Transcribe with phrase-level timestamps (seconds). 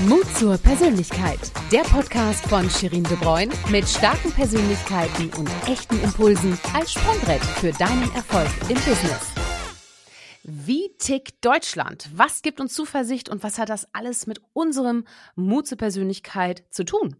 [0.00, 1.38] Mut zur Persönlichkeit.
[1.70, 7.70] Der Podcast von Shirin De Bruyne mit starken Persönlichkeiten und echten Impulsen als Sprungbrett für
[7.70, 9.32] deinen Erfolg im Business.
[10.42, 12.10] Wie tickt Deutschland?
[12.12, 15.04] Was gibt uns Zuversicht und was hat das alles mit unserem
[15.36, 17.16] Mut zur Persönlichkeit zu tun?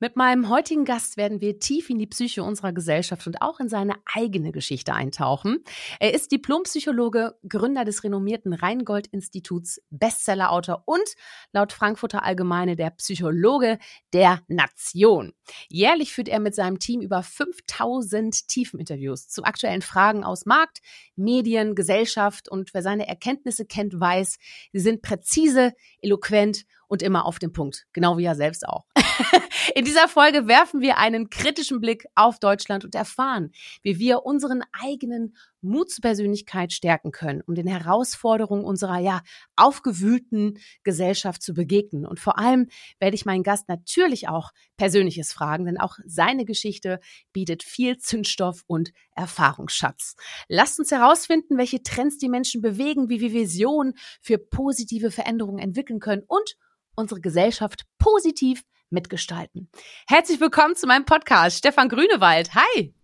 [0.00, 3.68] Mit meinem heutigen Gast werden wir tief in die Psyche unserer Gesellschaft und auch in
[3.68, 5.64] seine eigene Geschichte eintauchen.
[6.00, 11.04] Er ist Diplompsychologe, Gründer des renommierten Rheingold-Instituts, Bestsellerautor und
[11.52, 13.78] laut Frankfurter Allgemeine der Psychologe
[14.12, 15.32] der Nation.
[15.68, 20.80] Jährlich führt er mit seinem Team über 5000 Tiefeninterviews zu aktuellen Fragen aus Markt,
[21.16, 24.38] Medien, Gesellschaft und wer seine Erkenntnisse kennt, weiß,
[24.72, 28.84] sie sind präzise, eloquent und immer auf den Punkt, genau wie er selbst auch.
[29.74, 33.52] In dieser Folge werfen wir einen kritischen Blick auf Deutschland und erfahren,
[33.82, 39.22] wie wir unseren eigenen Mut zur Persönlichkeit stärken können, um den Herausforderungen unserer ja
[39.56, 42.06] aufgewühlten Gesellschaft zu begegnen.
[42.06, 42.68] Und vor allem
[43.00, 47.00] werde ich meinen Gast natürlich auch Persönliches fragen, denn auch seine Geschichte
[47.32, 50.14] bietet viel Zündstoff und Erfahrungsschatz.
[50.48, 56.00] Lasst uns herausfinden, welche Trends die Menschen bewegen, wie wir Visionen für positive Veränderungen entwickeln
[56.00, 56.56] können und
[56.94, 59.68] unsere Gesellschaft positiv mitgestalten.
[60.08, 62.54] Herzlich willkommen zu meinem Podcast, Stefan Grünewald.
[62.54, 62.94] Hi.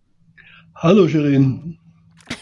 [0.75, 1.77] Hallo, Shirin.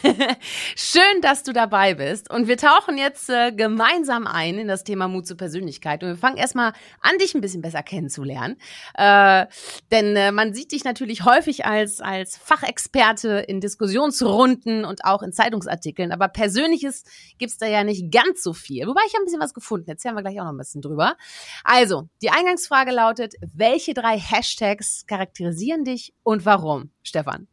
[0.75, 2.29] Schön, dass du dabei bist.
[2.29, 6.03] Und wir tauchen jetzt äh, gemeinsam ein in das Thema Mut zur Persönlichkeit.
[6.03, 8.57] Und wir fangen erstmal an, dich ein bisschen besser kennenzulernen.
[8.95, 9.45] Äh,
[9.91, 15.33] denn äh, man sieht dich natürlich häufig als, als Fachexperte in Diskussionsrunden und auch in
[15.33, 16.11] Zeitungsartikeln.
[16.11, 17.03] Aber Persönliches
[17.37, 18.87] gibt's da ja nicht ganz so viel.
[18.87, 19.89] Wobei ich habe ein bisschen was gefunden.
[19.89, 21.15] Erzählen wir gleich auch noch ein bisschen drüber.
[21.63, 27.47] Also, die Eingangsfrage lautet, welche drei Hashtags charakterisieren dich und warum, Stefan?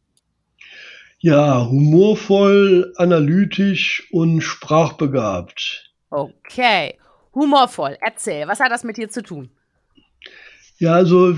[1.21, 5.91] Ja, humorvoll, analytisch und sprachbegabt.
[6.09, 6.95] Okay,
[7.35, 7.97] humorvoll.
[8.01, 9.49] Erzähl, was hat das mit dir zu tun?
[10.77, 11.35] Ja, also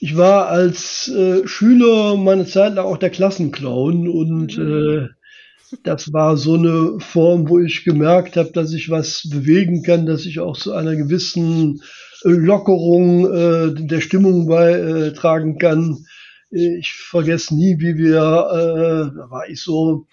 [0.00, 5.08] ich war als äh, Schüler meine Zeit lang auch der Klassenclown und mhm.
[5.08, 10.04] äh, das war so eine Form, wo ich gemerkt habe, dass ich was bewegen kann,
[10.04, 11.80] dass ich auch zu einer gewissen
[12.22, 16.04] Lockerung äh, der Stimmung beitragen kann.
[16.50, 20.06] Ich vergesse nie, wie wir, äh, da war ich so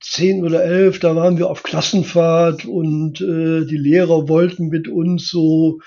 [0.00, 5.28] zehn oder elf, da waren wir auf Klassenfahrt und äh, die Lehrer wollten mit uns
[5.28, 5.80] so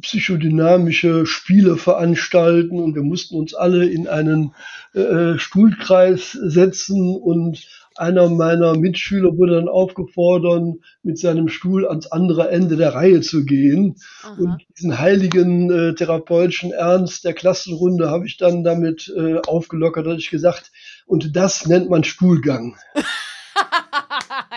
[0.00, 4.54] psychodynamische Spiele veranstalten und wir mussten uns alle in einen
[4.92, 7.66] äh, Stuhlkreis setzen und
[7.96, 13.44] einer meiner Mitschüler wurde dann aufgefordert, mit seinem Stuhl ans andere Ende der Reihe zu
[13.44, 13.96] gehen.
[14.22, 14.36] Aha.
[14.38, 20.18] Und diesen heiligen äh, therapeutischen Ernst der Klassenrunde habe ich dann damit äh, aufgelockert, dass
[20.18, 20.70] ich gesagt,
[21.06, 22.76] und das nennt man Stuhlgang.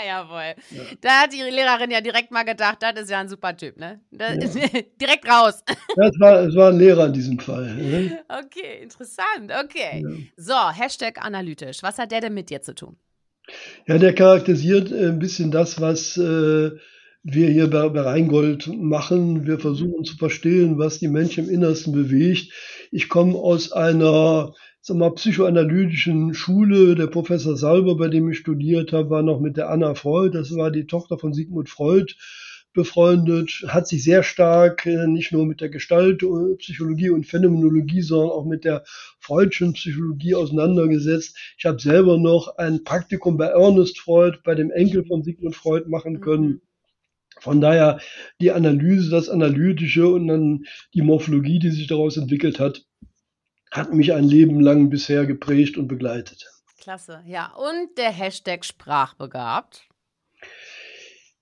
[0.07, 0.55] Jawohl.
[0.71, 0.83] Ja.
[1.01, 4.01] Da hat die Lehrerin ja direkt mal gedacht, das ist ja ein super Typ, ne?
[4.11, 4.61] Das, ja.
[5.01, 5.63] direkt raus.
[5.95, 7.75] Ja, es war, es war ein Lehrer in diesem Fall.
[7.75, 8.23] Ne?
[8.27, 9.51] Okay, interessant.
[9.63, 10.03] Okay.
[10.03, 10.15] Ja.
[10.37, 11.83] So, Hashtag analytisch.
[11.83, 12.97] Was hat der denn mit dir zu tun?
[13.85, 16.71] Ja, der charakterisiert äh, ein bisschen das, was äh,
[17.23, 19.45] wir hier bei, bei Rheingold machen.
[19.45, 22.51] Wir versuchen zu verstehen, was die Menschen im Innersten bewegt.
[22.91, 26.95] Ich komme aus einer sag mal, psychoanalytischen Schule.
[26.95, 30.37] Der Professor Salber, bei dem ich studiert habe, war noch mit der Anna Freud.
[30.37, 32.13] Das war die Tochter von Sigmund Freud
[32.77, 38.45] befreundet, hat sich sehr stark äh, nicht nur mit der Gestaltpsychologie und Phänomenologie, sondern auch
[38.45, 38.83] mit der
[39.19, 41.35] Freudschen Psychologie auseinandergesetzt.
[41.57, 45.89] Ich habe selber noch ein Praktikum bei Ernest Freud, bei dem Enkel von Sigmund Freud
[45.89, 46.21] machen mhm.
[46.21, 46.61] können.
[47.39, 47.99] Von daher
[48.39, 52.85] die Analyse, das Analytische und dann die Morphologie, die sich daraus entwickelt hat,
[53.71, 56.47] hat mich ein Leben lang bisher geprägt und begleitet.
[56.79, 57.53] Klasse, ja.
[57.55, 59.87] Und der Hashtag Sprachbegabt.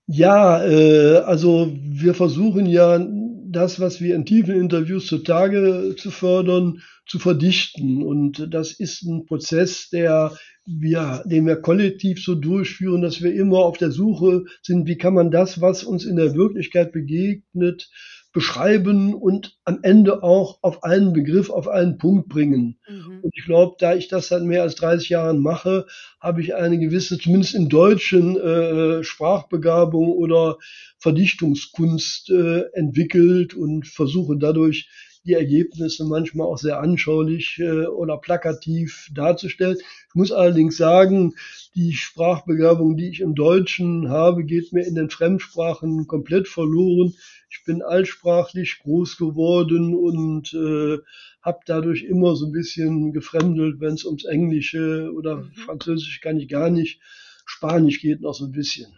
[0.06, 3.04] Ja, äh, also wir versuchen ja
[3.48, 8.02] das, was wir in tiefen Interviews zutage zu fördern, zu verdichten.
[8.02, 13.58] Und das ist ein Prozess, der wir, den wir kollektiv so durchführen, dass wir immer
[13.58, 17.88] auf der Suche sind, wie kann man das, was uns in der Wirklichkeit begegnet,
[18.36, 22.78] beschreiben und am Ende auch auf einen Begriff, auf einen Punkt bringen.
[22.86, 23.20] Mhm.
[23.22, 25.86] Und ich glaube, da ich das seit mehr als 30 Jahren mache,
[26.20, 30.58] habe ich eine gewisse, zumindest in deutschen äh, Sprachbegabung oder
[30.98, 34.90] Verdichtungskunst äh, entwickelt und versuche dadurch
[35.26, 39.76] die Ergebnisse manchmal auch sehr anschaulich äh, oder plakativ darzustellen.
[40.08, 41.34] Ich muss allerdings sagen,
[41.74, 47.14] die Sprachbegabung, die ich im Deutschen habe, geht mir in den Fremdsprachen komplett verloren.
[47.50, 50.98] Ich bin altsprachlich groß geworden und äh,
[51.42, 55.52] habe dadurch immer so ein bisschen gefremdelt, wenn es ums Englische oder mhm.
[55.54, 57.00] Französisch kann ich gar nicht.
[57.44, 58.96] Spanisch geht noch so ein bisschen.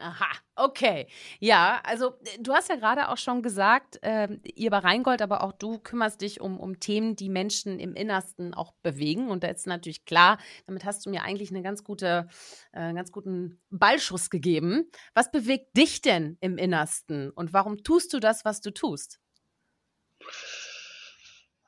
[0.00, 0.26] Aha,
[0.56, 1.08] okay.
[1.40, 5.42] Ja, also äh, du hast ja gerade auch schon gesagt, äh, ihr bei Rheingold, aber
[5.42, 9.28] auch du kümmerst dich um, um Themen, die Menschen im Innersten auch bewegen.
[9.28, 12.28] Und da ist natürlich klar, damit hast du mir eigentlich einen ganz, gute,
[12.72, 14.90] äh, ganz guten Ballschuss gegeben.
[15.12, 19.20] Was bewegt dich denn im Innersten und warum tust du das, was du tust?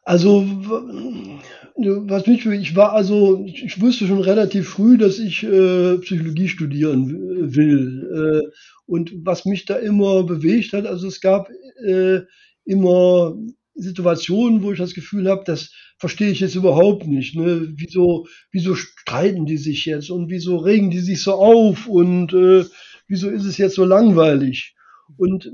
[0.04, 0.44] Also,
[1.76, 7.54] was mich, ich war also, ich wusste schon relativ früh, dass ich äh, Psychologie studieren
[7.54, 8.43] will.
[8.44, 8.50] Äh,
[8.87, 11.49] und was mich da immer bewegt hat, also es gab
[11.84, 12.20] äh,
[12.64, 13.37] immer
[13.75, 17.37] Situationen, wo ich das Gefühl habe, das verstehe ich jetzt überhaupt nicht.
[17.37, 17.72] Ne?
[17.76, 22.64] Wieso, wieso streiten die sich jetzt und wieso regen die sich so auf und äh,
[23.06, 24.75] wieso ist es jetzt so langweilig?
[25.16, 25.50] Und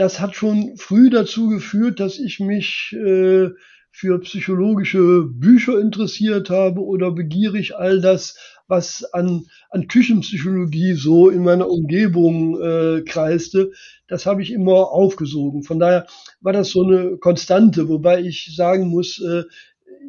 [0.00, 3.50] das hat schon früh dazu geführt, dass ich mich äh,
[3.90, 11.42] für psychologische Bücher interessiert habe oder begierig all das, was an, an Küchenpsychologie so in
[11.42, 13.72] meiner Umgebung äh, kreiste,
[14.08, 15.64] das habe ich immer aufgesogen.
[15.64, 16.06] Von daher
[16.40, 19.42] war das so eine Konstante, wobei ich sagen muss, äh,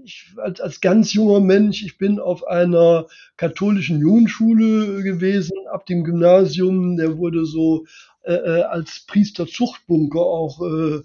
[0.04, 3.08] ich als, ganz junger Mensch, ich bin auf einer
[3.38, 7.86] katholischen Jugendschule gewesen, ab dem Gymnasium, der wurde so
[8.24, 11.02] äh, äh, als Priesterzuchtbunker auch äh,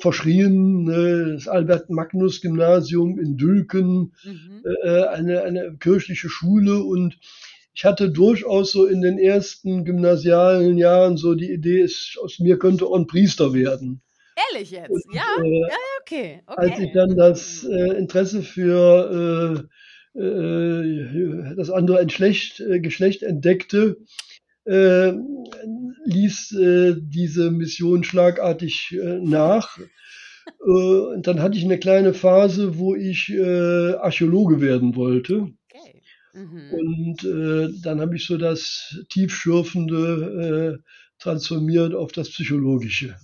[0.00, 0.88] verschrien.
[0.88, 4.62] Äh, das Albert-Magnus-Gymnasium in Dülken, mhm.
[4.82, 7.18] äh, eine, eine kirchliche Schule und
[7.74, 12.58] ich hatte durchaus so in den ersten gymnasialen Jahren so die Idee, es, aus mir
[12.58, 14.00] könnte auch ein Priester werden.
[14.50, 14.90] Ehrlich jetzt?
[14.90, 15.26] Und, ja?
[15.42, 15.76] Äh, ja,
[16.06, 16.42] okay.
[16.46, 16.70] okay.
[16.70, 19.66] Als ich dann das äh, Interesse für
[20.14, 23.98] äh, äh, das andere Geschlecht, Geschlecht entdeckte,
[24.64, 25.12] äh,
[26.04, 29.78] ließ äh, diese Mission schlagartig äh, nach.
[29.78, 35.52] Äh, und dann hatte ich eine kleine Phase, wo ich äh, Archäologe werden wollte.
[35.70, 36.02] Okay.
[36.32, 36.72] Mhm.
[36.72, 40.82] Und äh, dann habe ich so das Tiefschürfende
[41.18, 43.16] transformiert auf das Psychologische.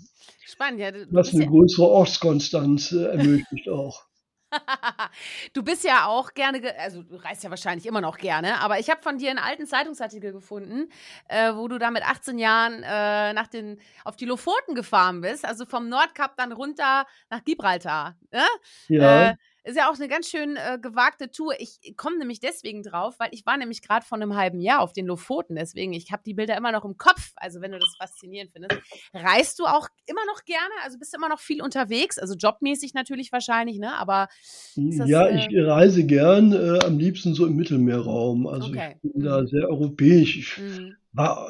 [0.52, 0.90] Spannend, ja.
[1.10, 4.04] Was eine größere Ortskonstanz ermöglicht auch.
[5.54, 8.90] du bist ja auch gerne, also du reist ja wahrscheinlich immer noch gerne, aber ich
[8.90, 10.90] habe von dir einen alten Zeitungsartikel gefunden,
[11.28, 15.46] äh, wo du da mit 18 Jahren äh, nach den, auf die Lofoten gefahren bist,
[15.46, 18.18] also vom Nordkap dann runter nach Gibraltar.
[18.30, 18.44] Ne?
[18.88, 19.30] Ja.
[19.30, 21.54] Äh, ist ja auch eine ganz schön äh, gewagte Tour.
[21.58, 24.92] Ich komme nämlich deswegen drauf, weil ich war nämlich gerade vor einem halben Jahr auf
[24.92, 25.54] den Lofoten.
[25.54, 27.32] Deswegen, ich habe die Bilder immer noch im Kopf.
[27.36, 28.80] Also wenn du das faszinierend findest.
[29.14, 30.72] Reist du auch immer noch gerne?
[30.82, 32.18] Also bist du immer noch viel unterwegs?
[32.18, 33.94] Also jobmäßig natürlich wahrscheinlich, ne?
[33.94, 34.28] Aber
[34.74, 38.48] das, ja, äh, ich reise gern, äh, am liebsten so im Mittelmeerraum.
[38.48, 38.96] Also okay.
[38.96, 39.24] ich bin mhm.
[39.24, 40.38] da sehr europäisch.
[40.38, 40.96] Ich mhm.
[41.12, 41.46] war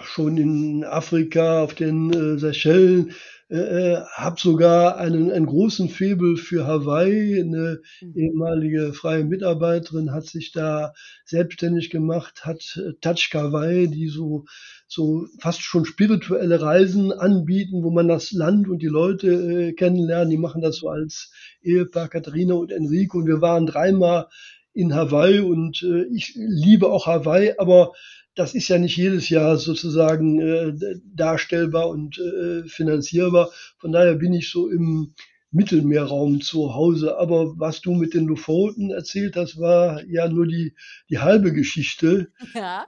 [0.00, 3.12] äh, schon in Afrika, auf den äh, Seychellen
[3.48, 7.40] äh, äh, habe sogar einen, einen großen Febel für Hawaii.
[7.40, 8.16] Eine mhm.
[8.16, 10.92] ehemalige freie Mitarbeiterin hat sich da
[11.24, 14.46] selbstständig gemacht, hat äh, Touch Hawaii, die so
[14.88, 20.32] so fast schon spirituelle Reisen anbieten, wo man das Land und die Leute äh, kennenlernt.
[20.32, 21.30] Die machen das so als
[21.62, 24.26] Ehepaar Katharina und Enrico und wir waren dreimal
[24.72, 27.92] in Hawaii und äh, ich liebe auch Hawaii, aber
[28.36, 30.74] das ist ja nicht jedes Jahr sozusagen äh,
[31.04, 33.50] darstellbar und äh, finanzierbar.
[33.78, 35.14] Von daher bin ich so im
[35.50, 37.18] Mittelmeerraum zu Hause.
[37.18, 40.74] Aber was du mit den Lofoten erzählt hast, war ja nur die,
[41.08, 42.28] die halbe Geschichte.
[42.54, 42.86] Ja.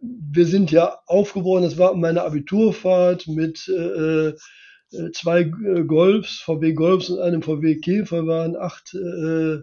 [0.00, 4.34] Wir sind ja aufgeboren, das war meine Abiturfahrt mit äh, äh
[5.12, 9.58] zwei Golfs, VW Golfs und einem VW Käfer waren acht äh,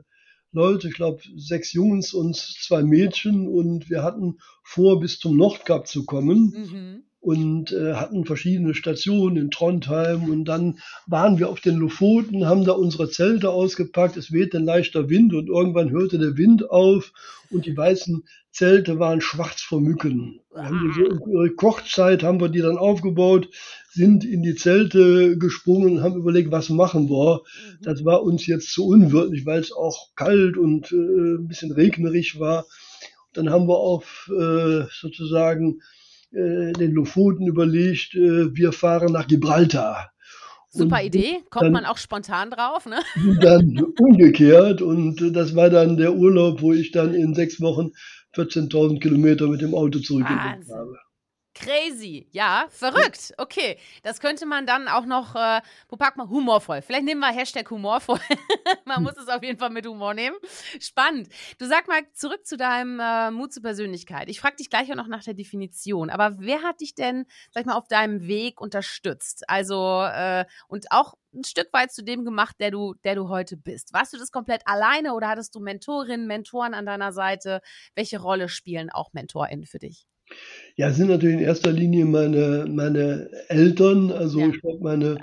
[0.53, 3.47] Leute, ich glaube sechs Jungs und zwei Mädchen.
[3.47, 6.53] Und wir hatten vor, bis zum Nordkap zu kommen.
[6.55, 7.03] Mhm.
[7.19, 10.29] Und äh, hatten verschiedene Stationen in Trondheim.
[10.29, 14.65] Und dann waren wir auf den Lofoten, haben da unsere Zelte ausgepackt, es wehte ein
[14.65, 17.13] leichter Wind und irgendwann hörte der Wind auf.
[17.49, 20.41] Und die weißen Zelte waren schwarz vor Mücken.
[20.53, 23.49] Wir haben die so in Kochzeit haben wir die dann aufgebaut,
[23.93, 27.41] sind in die Zelte gesprungen und haben überlegt, was machen wir.
[27.41, 27.83] Mhm.
[27.83, 32.39] Das war uns jetzt zu unwirtlich, weil es auch kalt und äh, ein bisschen regnerig
[32.39, 32.65] war.
[33.33, 35.81] Dann haben wir auf äh, sozusagen
[36.31, 40.11] äh, den Lofoten überlegt, äh, wir fahren nach Gibraltar.
[40.69, 42.97] Super und Idee, kommt man auch spontan drauf, ne?
[43.41, 47.91] Dann umgekehrt und das war dann der Urlaub, wo ich dann in sechs Wochen
[48.35, 50.97] 14.000 Kilometer mit dem Auto zurückgelegt habe.
[51.55, 53.33] Crazy, ja, verrückt.
[53.37, 56.81] Okay, das könnte man dann auch noch, äh, wo packt man humorvoll?
[56.81, 58.19] Vielleicht nehmen wir Hashtag humorvoll.
[58.85, 60.35] man muss es auf jeden Fall mit Humor nehmen.
[60.79, 61.29] Spannend.
[61.59, 64.29] Du sag mal zurück zu deinem äh, Mut zur Persönlichkeit.
[64.29, 66.09] Ich frage dich gleich auch noch nach der Definition.
[66.09, 69.47] Aber wer hat dich denn, sag ich mal, auf deinem Weg unterstützt?
[69.47, 73.57] Also äh, und auch ein Stück weit zu dem gemacht, der du, der du heute
[73.57, 73.93] bist.
[73.93, 77.61] Warst du das komplett alleine oder hattest du Mentorinnen, Mentoren an deiner Seite?
[77.95, 80.07] Welche Rolle spielen auch MentorInnen für dich?
[80.75, 84.11] Ja, sind natürlich in erster Linie meine, meine Eltern.
[84.11, 84.47] Also Ja.
[84.49, 85.17] ich glaube, meine,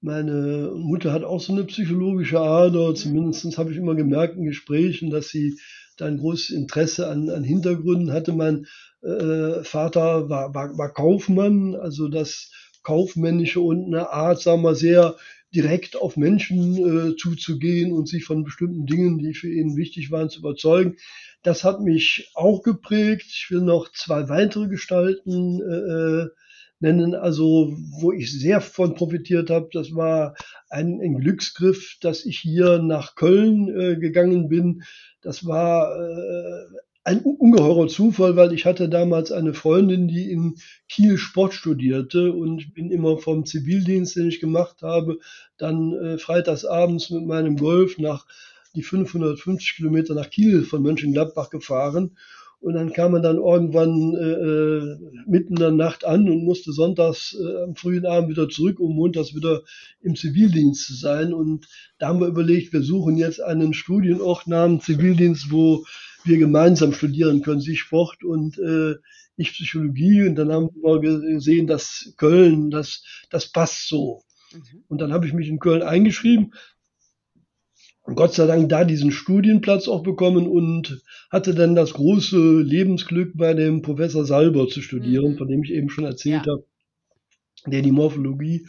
[0.00, 2.90] meine Mutter hat auch so eine psychologische Ader.
[2.90, 2.96] Mhm.
[2.96, 5.58] Zumindest habe ich immer gemerkt in Gesprächen, dass sie
[5.96, 8.32] da ein großes Interesse an, an Hintergründen hatte.
[8.32, 8.66] Mein
[9.02, 12.50] äh, Vater war, war, war Kaufmann, also das
[12.82, 15.16] Kaufmännische und eine Art, sagen wir, sehr
[15.54, 20.30] direkt auf Menschen äh, zuzugehen und sich von bestimmten Dingen, die für ihn wichtig waren,
[20.30, 20.96] zu überzeugen.
[21.42, 23.26] Das hat mich auch geprägt.
[23.28, 26.28] Ich will noch zwei weitere Gestalten äh,
[26.80, 29.68] nennen, also wo ich sehr von profitiert habe.
[29.72, 30.34] Das war
[30.68, 34.82] ein, ein Glücksgriff, dass ich hier nach Köln äh, gegangen bin.
[35.20, 36.64] Das war äh,
[37.04, 40.56] ein ungeheurer Zufall, weil ich hatte damals eine Freundin, die in
[40.88, 45.18] Kiel Sport studierte und bin immer vom Zivildienst, den ich gemacht habe,
[45.58, 48.26] dann äh, freitagsabends mit meinem Golf nach
[48.74, 52.16] die 550 Kilometer nach Kiel von Mönchengladbach gefahren.
[52.60, 57.36] Und dann kam man dann irgendwann äh, mitten in der Nacht an und musste sonntags
[57.36, 59.62] äh, am frühen Abend wieder zurück, um montags wieder
[60.00, 61.34] im Zivildienst zu sein.
[61.34, 61.66] Und
[61.98, 65.84] da haben wir überlegt, wir suchen jetzt einen Studienort namens Zivildienst, wo
[66.24, 68.94] wir gemeinsam studieren können, sie Sport und äh,
[69.36, 70.26] ich Psychologie.
[70.26, 74.22] Und dann haben wir gesehen, dass Köln, das, das passt so.
[74.52, 74.84] Mhm.
[74.88, 76.52] Und dann habe ich mich in Köln eingeschrieben
[78.04, 83.36] und Gott sei Dank da diesen Studienplatz auch bekommen und hatte dann das große Lebensglück,
[83.36, 85.38] bei dem Professor Salber zu studieren, Mhm.
[85.38, 86.52] von dem ich eben schon erzählt Ja.
[86.52, 86.64] habe,
[87.66, 88.66] der die Morphologie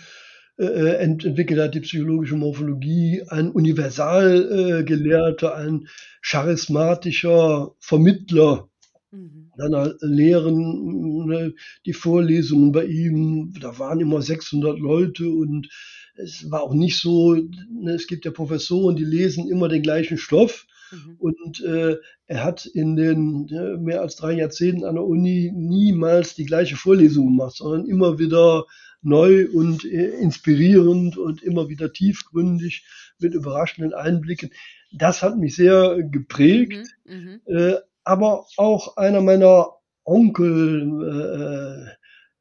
[0.58, 5.88] äh, ent entwickelt hat, die psychologische Morphologie, ein Universalgelehrter, äh, ein
[6.22, 8.70] charismatischer Vermittler
[9.12, 9.52] Mhm.
[9.56, 11.54] seiner Lehren, ne,
[11.86, 15.70] die Vorlesungen bei ihm, da waren immer 600 Leute und
[16.16, 20.18] es war auch nicht so, ne, es gibt ja Professoren, die lesen immer den gleichen
[20.18, 21.16] Stoff Mhm.
[21.20, 26.36] und äh, er hat in den ne, mehr als drei Jahrzehnten an der Uni niemals
[26.36, 28.66] die gleiche Vorlesung gemacht, sondern immer wieder
[29.04, 32.86] neu und äh, inspirierend und immer wieder tiefgründig
[33.20, 34.52] mit überraschenden Einblicken.
[34.92, 36.96] Das hat mich sehr geprägt.
[37.06, 37.42] Mhm.
[37.46, 37.56] Mhm.
[37.56, 39.68] Äh, aber auch einer meiner
[40.04, 41.96] Onkel,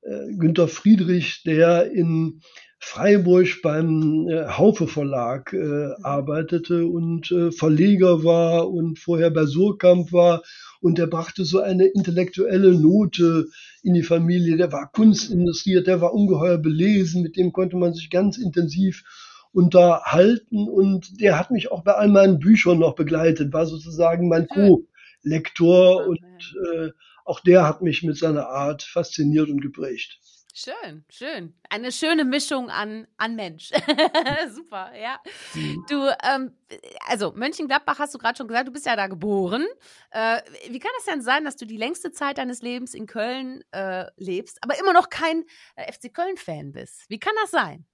[0.05, 2.41] äh, äh, Günter Friedrich, der in
[2.81, 10.13] Freiburg beim äh, Haufe Verlag äh, arbeitete und äh, Verleger war und vorher bei Surkamp
[10.13, 10.43] war
[10.83, 13.47] und der brachte so eine intellektuelle Note
[13.83, 14.57] in die Familie.
[14.57, 19.05] Der war kunstindustriert, der war ungeheuer belesen, mit dem konnte man sich ganz intensiv
[19.53, 24.49] unterhalten und der hat mich auch bei all meinen Büchern noch begleitet, war sozusagen mein
[24.53, 24.87] Schön.
[25.23, 26.21] Co-Lektor Ah, und
[26.75, 26.91] äh,
[27.25, 30.19] auch der hat mich mit seiner Art fasziniert und geprägt.
[30.55, 31.55] Schön, schön.
[31.71, 33.71] Eine schöne Mischung an, an Mensch.
[34.51, 35.19] Super, ja.
[35.55, 35.87] Mhm.
[35.89, 36.53] Du, ähm,
[37.09, 39.67] also Mönchengladbach hast du gerade schon gesagt, du bist ja da geboren.
[40.11, 43.65] Äh, wie kann es denn sein, dass du die längste Zeit deines Lebens in Köln
[43.71, 45.45] äh, lebst, aber immer noch kein
[45.75, 47.09] äh, FC Köln-Fan bist?
[47.09, 47.87] Wie kann das sein?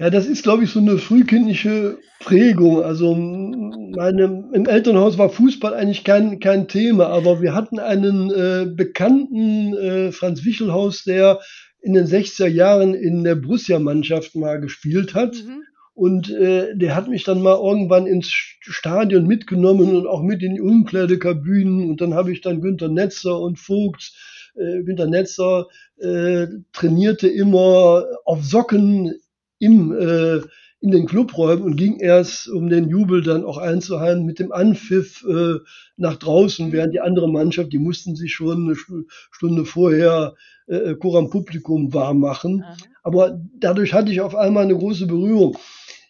[0.00, 2.82] Ja, das ist, glaube ich, so eine frühkindliche Prägung.
[2.82, 8.64] Also meine, im Elternhaus war Fußball eigentlich kein, kein Thema, aber wir hatten einen äh,
[8.64, 11.40] bekannten äh, Franz Wichelhaus, der
[11.82, 15.34] in den 60er Jahren in der Borussia-Mannschaft mal gespielt hat.
[15.34, 15.64] Mhm.
[15.92, 20.54] Und äh, der hat mich dann mal irgendwann ins Stadion mitgenommen und auch mit in
[20.54, 21.90] die Umkleidekabinen.
[21.90, 24.16] Und dann habe ich dann Günter Netzer und Vogts.
[24.54, 25.66] Äh, Günter Netzer
[25.98, 29.12] äh, trainierte immer auf Socken
[29.60, 30.40] im, äh,
[30.80, 35.24] in den Clubräumen und ging erst, um den Jubel dann auch einzuhalten, mit dem Anpfiff
[35.28, 35.58] äh,
[35.96, 40.34] nach draußen, während die andere Mannschaft, die mussten sich schon eine Stu- Stunde vorher
[40.66, 42.64] äh, Chor am Publikum warm machen.
[42.64, 42.76] Aha.
[43.02, 45.56] Aber dadurch hatte ich auf einmal eine große Berührung.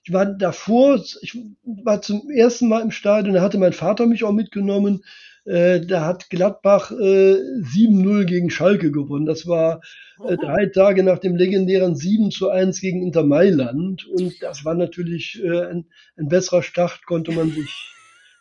[0.04, 1.37] Ich war davor, ich
[1.85, 5.02] war zum ersten Mal im Stadion, da hatte mein Vater mich auch mitgenommen.
[5.44, 9.26] Äh, da hat Gladbach äh, 7-0 gegen Schalke gewonnen.
[9.26, 9.80] Das war
[10.26, 14.06] äh, drei Tage nach dem legendären 7 zu 1 gegen Inter Mailand.
[14.06, 17.70] Und das war natürlich äh, ein, ein besserer Start, konnte man sich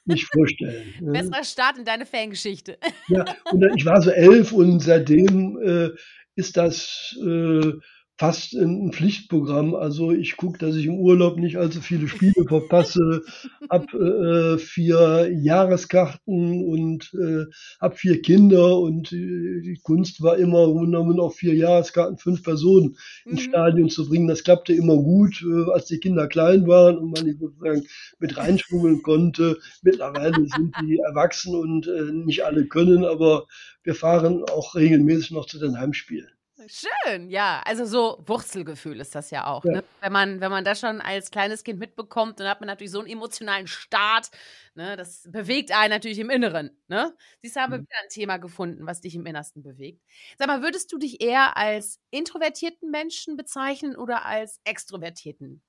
[0.05, 0.93] nicht vorstellen.
[0.99, 1.11] ne?
[1.13, 2.77] Besserer Start in deine Fangeschichte.
[3.07, 5.89] Ja, und ich war so elf und seitdem äh,
[6.35, 7.71] ist das äh,
[8.19, 9.73] fast ein Pflichtprogramm.
[9.75, 13.23] Also ich gucke, dass ich im Urlaub nicht allzu viele Spiele verpasse,
[13.69, 17.45] hab äh, vier Jahreskarten und äh,
[17.79, 22.97] hab vier Kinder und äh, die Kunst war immer genommen auf vier Jahreskarten fünf Personen
[23.25, 23.49] ins Mhm.
[23.49, 24.27] Stadion zu bringen.
[24.27, 27.85] Das klappte immer gut, äh, als die Kinder klein waren und man die sozusagen
[28.19, 29.57] mit reinschmuggeln konnte.
[29.81, 33.45] Mittlerweile sind die erwachsen und äh, nicht alle können, aber
[33.83, 36.27] wir fahren auch regelmäßig noch zu den Heimspielen.
[36.67, 37.61] Schön, ja.
[37.65, 39.63] Also so Wurzelgefühl ist das ja auch.
[39.65, 39.71] Ja.
[39.71, 39.83] Ne?
[40.01, 42.99] Wenn, man, wenn man das schon als kleines Kind mitbekommt, dann hat man natürlich so
[42.99, 44.29] einen emotionalen Start.
[44.75, 44.97] Ne?
[44.97, 46.71] Das bewegt einen natürlich im Inneren.
[46.87, 47.15] Ne?
[47.41, 47.83] Siehst du, haben wir mhm.
[47.83, 50.03] wieder ein Thema gefunden, was dich im Innersten bewegt.
[50.37, 55.61] Sag mal, würdest du dich eher als introvertierten Menschen bezeichnen oder als extrovertierten?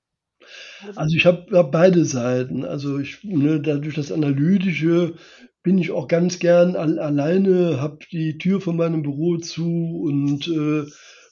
[0.95, 2.65] Also ich habe hab beide Seiten.
[2.65, 5.15] Also ich, ne, dadurch das Analytische
[5.63, 10.47] bin ich auch ganz gern al alleine, habe die Tür von meinem Büro zu und
[10.47, 10.85] äh,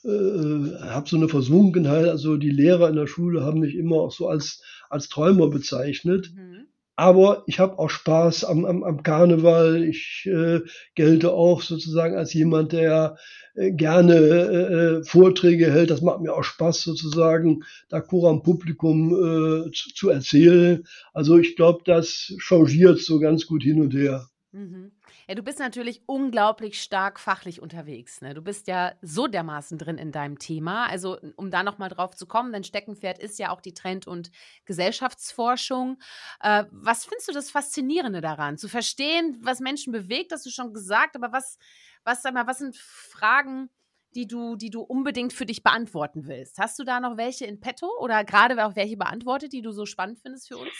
[0.08, 2.08] äh, habe so eine Versunkenheit.
[2.08, 6.32] Also die Lehrer in der Schule haben mich immer auch so als, als Träumer bezeichnet.
[6.34, 6.66] Mhm.
[7.00, 9.84] Aber ich habe auch Spaß am, am, am Karneval.
[9.84, 10.60] Ich äh,
[10.94, 13.16] gelte auch sozusagen als jemand, der
[13.54, 15.88] äh, gerne äh, äh, Vorträge hält.
[15.88, 20.84] Das macht mir auch Spaß sozusagen, da Coram Publikum äh, zu, zu erzählen.
[21.14, 24.28] Also ich glaube, das changiert so ganz gut hin und her.
[24.52, 24.90] Mhm.
[25.28, 28.20] Ja, du bist natürlich unglaublich stark fachlich unterwegs.
[28.20, 28.34] Ne?
[28.34, 30.86] Du bist ja so dermaßen drin in deinem Thema.
[30.86, 34.32] Also, um da nochmal drauf zu kommen, dein Steckenpferd ist ja auch die Trend- und
[34.64, 35.98] Gesellschaftsforschung.
[36.40, 38.58] Äh, was findest du das Faszinierende daran?
[38.58, 41.56] Zu verstehen, was Menschen bewegt, hast du schon gesagt, aber was,
[42.02, 43.70] was, sag mal, was sind Fragen,
[44.14, 46.58] die du, die du unbedingt für dich beantworten willst.
[46.58, 49.86] Hast du da noch welche in petto oder gerade auch welche beantwortet, die du so
[49.86, 50.70] spannend findest für uns?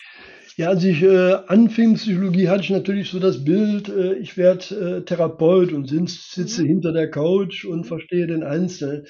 [0.56, 4.98] Ja, als ich äh, anfing Psychologie, hatte ich natürlich so das Bild, äh, ich werde
[4.98, 6.66] äh, Therapeut und sitze mhm.
[6.66, 7.84] hinter der Couch und mhm.
[7.84, 9.06] verstehe den Einzelnen.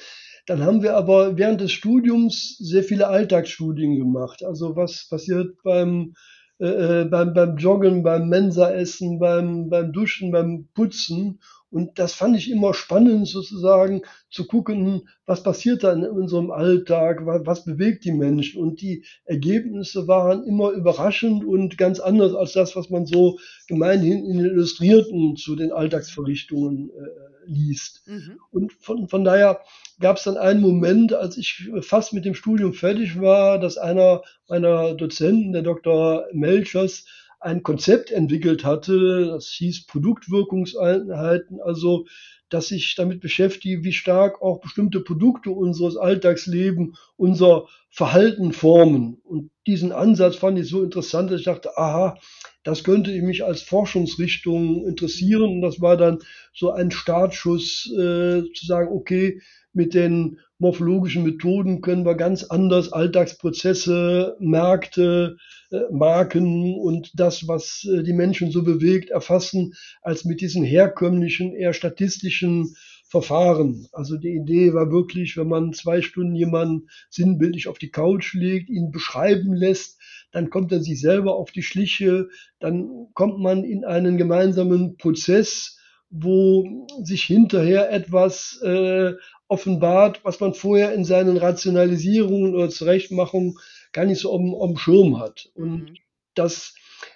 [0.47, 4.45] Dann haben wir aber während des Studiums sehr viele Alltagsstudien gemacht.
[4.45, 6.15] Also was passiert beim
[6.59, 11.41] äh, äh beim, beim Joggen, beim Mensaessen, beim, beim Duschen, beim Putzen.
[11.71, 17.25] Und das fand ich immer spannend, sozusagen zu gucken, was passiert da in unserem Alltag,
[17.25, 18.61] was bewegt die Menschen.
[18.61, 24.25] Und die Ergebnisse waren immer überraschend und ganz anders als das, was man so gemeinhin
[24.25, 28.03] in den Illustrierten zu den Alltagsverrichtungen äh, liest.
[28.07, 28.39] Mhm.
[28.51, 29.61] Und von, von daher
[30.01, 34.23] gab es dann einen Moment, als ich fast mit dem Studium fertig war, dass einer
[34.49, 36.27] meiner Dozenten, der Dr.
[36.33, 37.05] Melchers,
[37.41, 42.07] ein Konzept entwickelt hatte, das hieß Produktwirkungseinheiten, also
[42.51, 49.21] dass sich damit beschäftige, wie stark auch bestimmte Produkte unseres Alltagslebens unser Verhalten formen.
[49.25, 52.19] Und diesen Ansatz fand ich so interessant, dass ich dachte, aha,
[52.65, 55.51] das könnte mich als Forschungsrichtung interessieren.
[55.51, 56.19] Und das war dann
[56.53, 59.41] so ein Startschuss äh, zu sagen, okay,
[59.73, 65.39] mit den morphologischen Methoden können wir ganz anders Alltagsprozesse, Märkte,
[65.71, 71.55] äh, Marken und das, was äh, die Menschen so bewegt, erfassen, als mit diesen herkömmlichen,
[71.55, 72.77] eher statistischen
[73.09, 73.89] Verfahren.
[73.93, 78.69] Also die Idee war wirklich, wenn man zwei Stunden jemanden sinnbildlich auf die Couch legt,
[78.69, 79.99] ihn beschreiben lässt,
[80.31, 82.29] dann kommt er sich selber auf die Schliche,
[82.61, 85.80] dann kommt man in einen gemeinsamen Prozess,
[86.11, 89.13] wo sich hinterher etwas äh,
[89.49, 93.57] offenbart, was man vorher in seinen Rationalisierungen oder Zurechtmachungen
[93.93, 95.51] gar nicht so am, am Schirm hat.
[95.55, 95.97] Und mhm.
[96.35, 96.75] das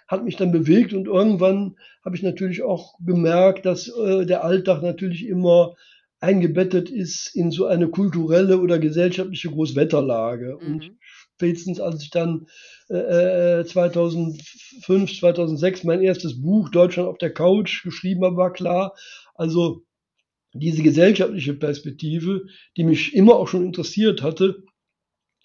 [0.08, 4.82] hat mich dann bewegt und irgendwann habe ich natürlich auch gemerkt, dass äh, der Alltag
[4.82, 5.74] natürlich immer
[6.20, 10.58] eingebettet ist in so eine kulturelle oder gesellschaftliche Großwetterlage.
[10.60, 10.66] Mhm.
[10.66, 10.96] Und
[11.36, 12.46] spätestens als ich dann
[12.88, 14.40] äh, 2005,
[14.88, 18.94] äh, 2006 mein erstes Buch Deutschland auf der Couch geschrieben habe, war klar,
[19.34, 19.82] also
[20.52, 24.62] diese gesellschaftliche Perspektive, die mich immer auch schon interessiert hatte,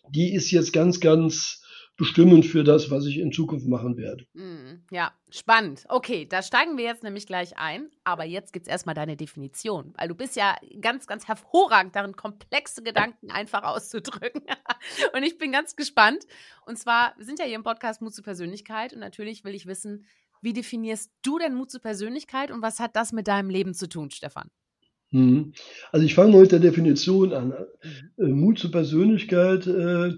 [0.10, 1.64] die ist jetzt ganz, ganz
[2.00, 4.26] bestimmend für das, was ich in Zukunft machen werde.
[4.34, 5.84] Mm, ja, spannend.
[5.90, 7.90] Okay, da steigen wir jetzt nämlich gleich ein.
[8.06, 12.16] Aber jetzt gibt es erstmal deine Definition, weil du bist ja ganz, ganz hervorragend darin,
[12.16, 14.44] komplexe Gedanken einfach auszudrücken.
[15.14, 16.26] und ich bin ganz gespannt.
[16.66, 19.66] Und zwar, wir sind ja hier im Podcast Mut zur Persönlichkeit und natürlich will ich
[19.66, 20.06] wissen,
[20.42, 23.90] wie definierst du denn Mut zur Persönlichkeit und was hat das mit deinem Leben zu
[23.90, 24.50] tun, Stefan?
[25.12, 25.52] Mhm.
[25.92, 27.50] Also ich fange mal mit der Definition an.
[28.18, 28.26] Mhm.
[28.26, 30.14] Äh, Mut zur Persönlichkeit äh,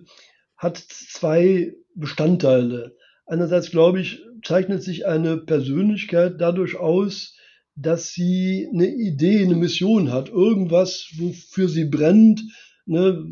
[0.62, 2.96] hat zwei Bestandteile.
[3.26, 7.36] Einerseits, glaube ich, zeichnet sich eine Persönlichkeit dadurch aus,
[7.76, 12.44] dass sie eine Idee, eine Mission hat, irgendwas, wofür sie brennt,
[12.86, 13.26] ne,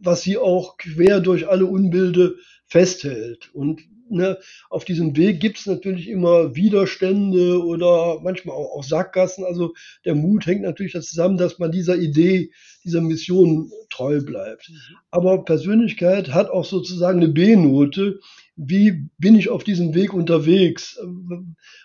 [0.00, 2.34] was sie auch quer durch alle Unbilde
[2.68, 3.50] festhält.
[3.54, 4.38] Und ne,
[4.70, 9.44] auf diesem Weg gibt es natürlich immer Widerstände oder manchmal auch, auch Sackgassen.
[9.44, 12.52] Also der Mut hängt natürlich das zusammen, dass man dieser Idee,
[12.84, 14.68] dieser Mission treu bleibt.
[14.68, 14.96] Mhm.
[15.10, 18.20] Aber Persönlichkeit hat auch sozusagen eine B-Note.
[18.56, 20.98] Wie bin ich auf diesem Weg unterwegs?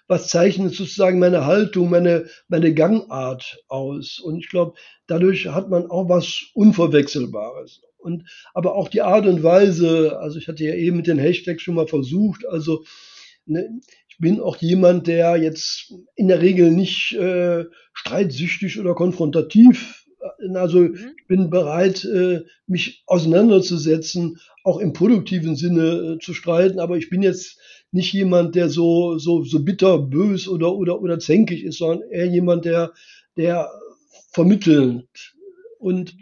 [0.08, 4.20] Was zeichnet sozusagen meine Haltung, meine, meine Gangart aus?
[4.20, 4.74] Und ich glaube,
[5.08, 7.82] dadurch hat man auch was Unverwechselbares.
[8.04, 11.62] Und aber auch die Art und Weise, also ich hatte ja eben mit den Hashtags
[11.64, 12.84] schon mal versucht, also
[13.46, 20.04] ne, ich bin auch jemand, der jetzt in der Regel nicht äh, streitsüchtig oder konfrontativ
[20.56, 21.14] Also mhm.
[21.18, 27.10] ich bin bereit, äh, mich auseinanderzusetzen, auch im produktiven Sinne äh, zu streiten, aber ich
[27.10, 27.60] bin jetzt
[27.92, 32.26] nicht jemand, der so, so, so bitter, bös oder, oder, oder zänkig ist, sondern eher
[32.26, 32.94] jemand, der,
[33.38, 33.70] der
[34.32, 35.36] vermittelt.
[35.78, 36.16] Und,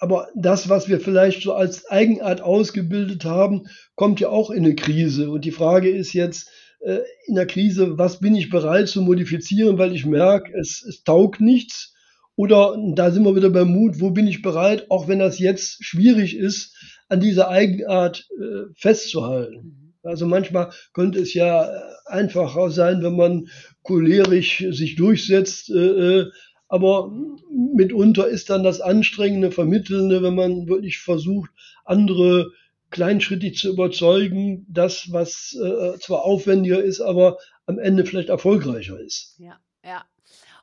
[0.00, 4.74] aber das, was wir vielleicht so als Eigenart ausgebildet haben, kommt ja auch in eine
[4.74, 5.30] Krise.
[5.30, 9.78] Und die Frage ist jetzt, äh, in der Krise, was bin ich bereit zu modifizieren,
[9.78, 11.94] weil ich merke, es, es taugt nichts.
[12.34, 15.84] Oder da sind wir wieder beim Mut, wo bin ich bereit, auch wenn das jetzt
[15.84, 16.74] schwierig ist,
[17.08, 19.56] an dieser Eigenart äh, festzuhalten.
[19.56, 19.90] Mhm.
[20.02, 23.48] Also manchmal könnte es ja äh, einfacher sein, wenn man
[23.82, 26.30] cholerisch sich durchsetzt, äh, äh,
[26.70, 27.12] aber
[27.50, 31.50] mitunter ist dann das anstrengende, vermittelnde, wenn man wirklich versucht,
[31.84, 32.52] andere
[32.90, 39.34] kleinschrittig zu überzeugen, das, was äh, zwar aufwendiger ist, aber am Ende vielleicht erfolgreicher ist.
[39.38, 40.04] Ja, ja.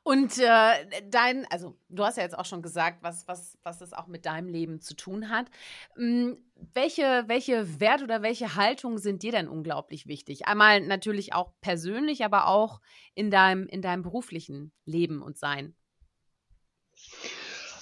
[0.03, 3.91] Und äh, dein, also du hast ja jetzt auch schon gesagt, was, was, was das
[3.91, 5.47] auch mit deinem Leben zu tun hat.
[5.95, 6.37] Hm,
[6.73, 10.47] welche, welche Werte oder welche Haltungen sind dir denn unglaublich wichtig?
[10.47, 12.79] Einmal natürlich auch persönlich, aber auch
[13.13, 15.75] in deinem, in deinem beruflichen Leben und Sein.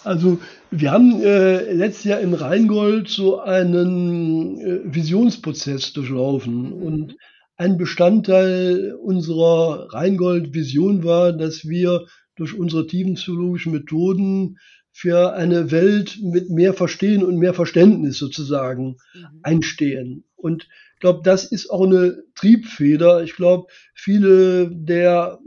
[0.05, 6.73] Also wir haben äh, letztes Jahr im Rheingold so einen äh, Visionsprozess durchlaufen mhm.
[6.73, 7.17] und
[7.57, 14.57] ein Bestandteil unserer Rheingold-Vision war, dass wir durch unsere tiefenpsychologischen Methoden
[14.91, 19.39] für eine Welt mit mehr Verstehen und mehr Verständnis sozusagen mhm.
[19.41, 20.23] einstehen.
[20.35, 23.23] Und ich glaube, das ist auch eine Triebfeder.
[23.23, 25.39] Ich glaube, viele der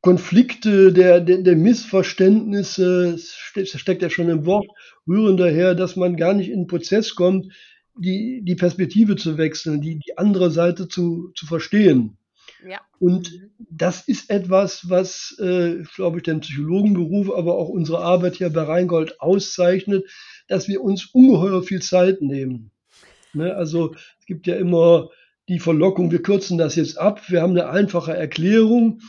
[0.00, 4.68] Konflikte, der, der, der Missverständnisse, steckt ja schon im Wort,
[5.06, 7.52] rühren daher, dass man gar nicht in den Prozess kommt,
[7.96, 12.16] die, die Perspektive zu wechseln, die, die andere Seite zu, zu verstehen.
[12.66, 12.80] Ja.
[12.98, 13.50] Und mhm.
[13.70, 18.62] das ist etwas, was, äh, glaube ich, den Psychologenberuf, aber auch unsere Arbeit hier bei
[18.62, 20.08] Rheingold auszeichnet,
[20.48, 22.70] dass wir uns ungeheuer viel Zeit nehmen.
[23.32, 23.54] Ne?
[23.54, 25.10] Also es gibt ja immer
[25.48, 29.00] die Verlockung, wir kürzen das jetzt ab, wir haben eine einfache Erklärung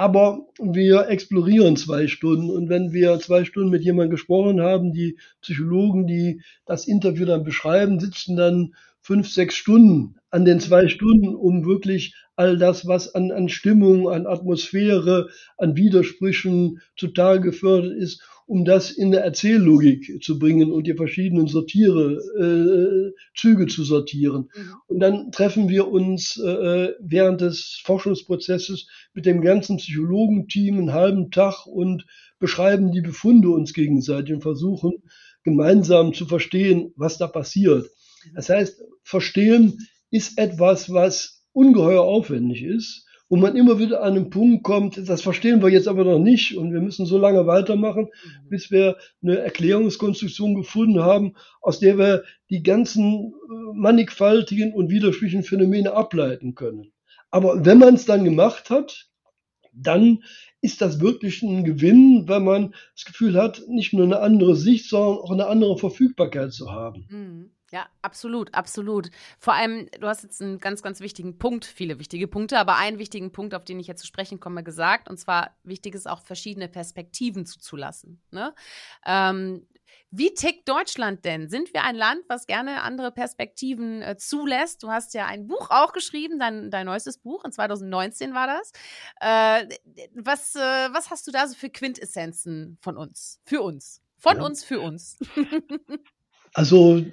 [0.00, 2.48] aber wir explorieren zwei Stunden.
[2.48, 7.44] Und wenn wir zwei Stunden mit jemandem gesprochen haben, die Psychologen, die das Interview dann
[7.44, 13.14] beschreiben, sitzen dann fünf, sechs Stunden an den zwei Stunden, um wirklich all das, was
[13.14, 20.24] an, an Stimmung, an Atmosphäre, an Widersprüchen zutage gefördert ist, um das in der Erzähllogik
[20.24, 24.50] zu bringen und die verschiedenen Sortiere, äh, Züge zu sortieren.
[24.52, 24.74] Mhm.
[24.88, 31.30] Und dann treffen wir uns äh, während des Forschungsprozesses mit dem ganzen Psychologenteam einen halben
[31.30, 32.04] Tag und
[32.40, 34.94] beschreiben die Befunde uns gegenseitig und versuchen
[35.44, 37.88] gemeinsam zu verstehen, was da passiert.
[38.34, 39.78] Das heißt, verstehen
[40.10, 45.22] ist etwas, was ungeheuer aufwendig ist wo man immer wieder an einen Punkt kommt, das
[45.22, 48.48] verstehen wir jetzt aber noch nicht und wir müssen so lange weitermachen, mhm.
[48.48, 55.44] bis wir eine Erklärungskonstruktion gefunden haben, aus der wir die ganzen äh, mannigfaltigen und widersprüchlichen
[55.44, 56.92] Phänomene ableiten können.
[57.30, 59.08] Aber wenn man es dann gemacht hat,
[59.72, 60.24] dann
[60.60, 64.88] ist das wirklich ein Gewinn, wenn man das Gefühl hat, nicht nur eine andere Sicht,
[64.88, 67.06] sondern auch eine andere Verfügbarkeit zu haben.
[67.08, 67.50] Mhm.
[67.72, 69.10] Ja, absolut, absolut.
[69.38, 72.98] Vor allem, du hast jetzt einen ganz, ganz wichtigen Punkt, viele wichtige Punkte, aber einen
[72.98, 75.08] wichtigen Punkt, auf den ich jetzt zu sprechen komme, gesagt.
[75.08, 78.20] Und zwar, wichtig ist auch, verschiedene Perspektiven zuzulassen.
[78.32, 78.54] Ne?
[79.06, 79.68] Ähm,
[80.10, 81.48] wie tickt Deutschland denn?
[81.48, 84.82] Sind wir ein Land, was gerne andere Perspektiven äh, zulässt?
[84.82, 88.72] Du hast ja ein Buch auch geschrieben, dein, dein neuestes Buch, in 2019 war das.
[89.20, 89.68] Äh,
[90.14, 93.40] was, äh, was hast du da so für Quintessenzen von uns?
[93.44, 94.02] Für uns.
[94.18, 94.42] Von ja.
[94.42, 95.18] uns, für uns.
[96.52, 97.04] Also,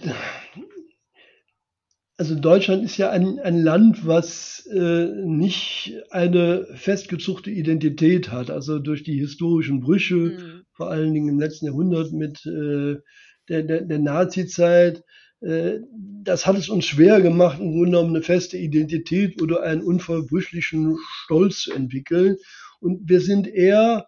[2.17, 8.49] also Deutschland ist ja ein, ein Land, was äh, nicht eine festgezuchte Identität hat.
[8.49, 10.63] Also durch die historischen Brüche, mhm.
[10.71, 12.95] vor allen Dingen im letzten Jahrhundert mit äh,
[13.49, 15.03] der, der, der Nazi-Zeit,
[15.41, 15.79] äh,
[16.23, 20.97] das hat es uns schwer gemacht, im Grunde genommen eine feste Identität oder einen unverbrüchlichen
[21.23, 22.37] Stolz zu entwickeln.
[22.79, 24.07] Und wir sind eher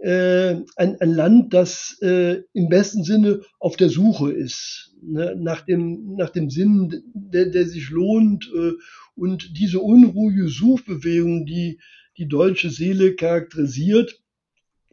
[0.00, 5.62] äh, ein, ein Land, das äh, im besten Sinne auf der Suche ist, ne, nach,
[5.62, 8.50] dem, nach dem Sinn, der, der sich lohnt.
[8.54, 8.72] Äh,
[9.14, 11.80] und diese unruhige Suchbewegung, die
[12.18, 14.20] die deutsche Seele charakterisiert,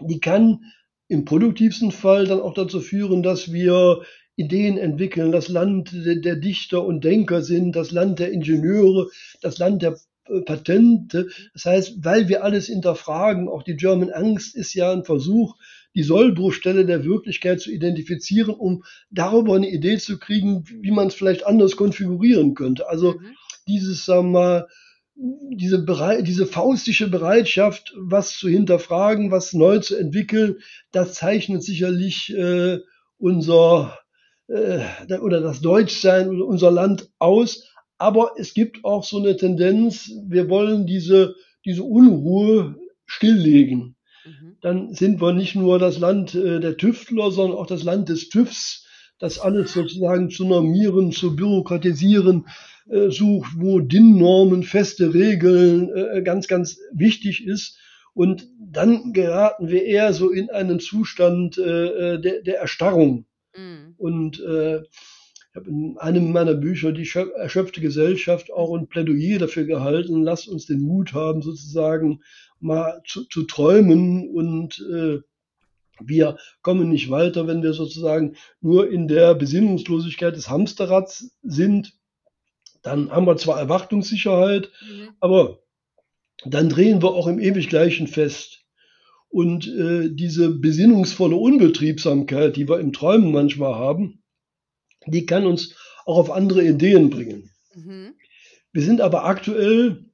[0.02, 0.60] die kann
[1.08, 4.02] im produktivsten Fall dann auch dazu führen, dass wir
[4.36, 9.10] Ideen entwickeln, das Land der, Dichter und Denker sind, das Land der Ingenieure,
[9.42, 9.98] das Land der
[10.46, 11.28] Patente.
[11.54, 15.56] Das heißt, weil wir alles hinterfragen, auch die German Angst ist ja ein Versuch,
[15.96, 21.16] die Sollbruchstelle der Wirklichkeit zu identifizieren, um darüber eine Idee zu kriegen, wie man es
[21.16, 22.90] vielleicht anders konfigurieren könnte.
[22.90, 23.36] Also mhm.
[23.68, 24.68] dieses, sagen wir mal,
[25.16, 25.86] diese,
[26.24, 30.58] diese faustische Bereitschaft, was zu hinterfragen, was neu zu entwickeln,
[30.92, 32.80] das zeichnet sicherlich äh,
[33.20, 34.00] unser
[34.48, 34.80] äh,
[35.22, 37.70] oder das Deutschsein oder unser Land aus.
[37.98, 42.76] Aber es gibt auch so eine Tendenz, wir wollen diese, diese Unruhe
[43.06, 43.96] stilllegen.
[44.26, 44.58] Mhm.
[44.62, 48.30] Dann sind wir nicht nur das Land äh, der Tüftler, sondern auch das Land des
[48.30, 48.86] TÜVs,
[49.20, 52.48] das alles sozusagen zu normieren, zu bürokratisieren
[52.90, 57.80] äh, sucht, wo DIN-Normen, feste Regeln äh, ganz, ganz wichtig ist.
[58.14, 63.26] Und dann geraten wir eher so in einen Zustand äh, der, der Erstarrung.
[63.56, 63.96] Mhm.
[63.98, 64.82] Und äh,
[65.54, 70.48] ich habe in einem meiner Bücher die erschöpfte Gesellschaft auch ein Plädoyer dafür gehalten, lasst
[70.48, 72.22] uns den Mut haben, sozusagen
[72.60, 75.20] mal zu, zu träumen und äh,
[76.00, 81.94] wir kommen nicht weiter, wenn wir sozusagen nur in der Besinnungslosigkeit des Hamsterrads sind.
[82.82, 85.10] Dann haben wir zwar Erwartungssicherheit, mhm.
[85.20, 85.60] aber
[86.46, 88.66] dann drehen wir auch im ewig Gleichen fest.
[89.30, 94.23] Und äh, diese besinnungsvolle Unbetriebsamkeit, die wir im Träumen manchmal haben,
[95.08, 97.50] die kann uns auch auf andere Ideen bringen.
[97.76, 98.14] Mhm.
[98.72, 100.06] Wir sind aber aktuell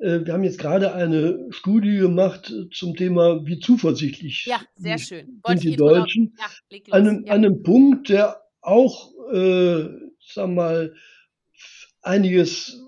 [0.00, 5.40] äh, wir haben jetzt gerade eine Studie gemacht zum Thema, wie zuversichtlich ja, sehr schön.
[5.46, 6.34] sind die Deutschen.
[6.70, 7.32] Ja, an, einem, ja.
[7.34, 9.82] einem Punkt, der auch, äh,
[10.32, 10.94] sagen wir mal,
[12.02, 12.80] einiges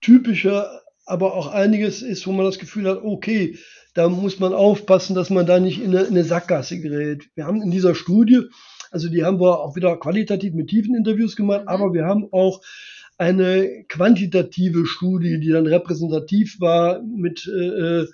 [0.00, 3.58] typischer, aber auch einiges ist, wo man das Gefühl hat, okay,
[3.94, 7.28] da muss man aufpassen, dass man da nicht in eine, in eine Sackgasse gerät.
[7.34, 8.42] Wir haben in dieser Studie,
[8.96, 11.68] also die haben wir auch wieder qualitativ mit tiefen Interviews gemacht, mhm.
[11.68, 12.62] aber wir haben auch
[13.18, 18.06] eine quantitative Studie, die dann repräsentativ war mit äh, äh,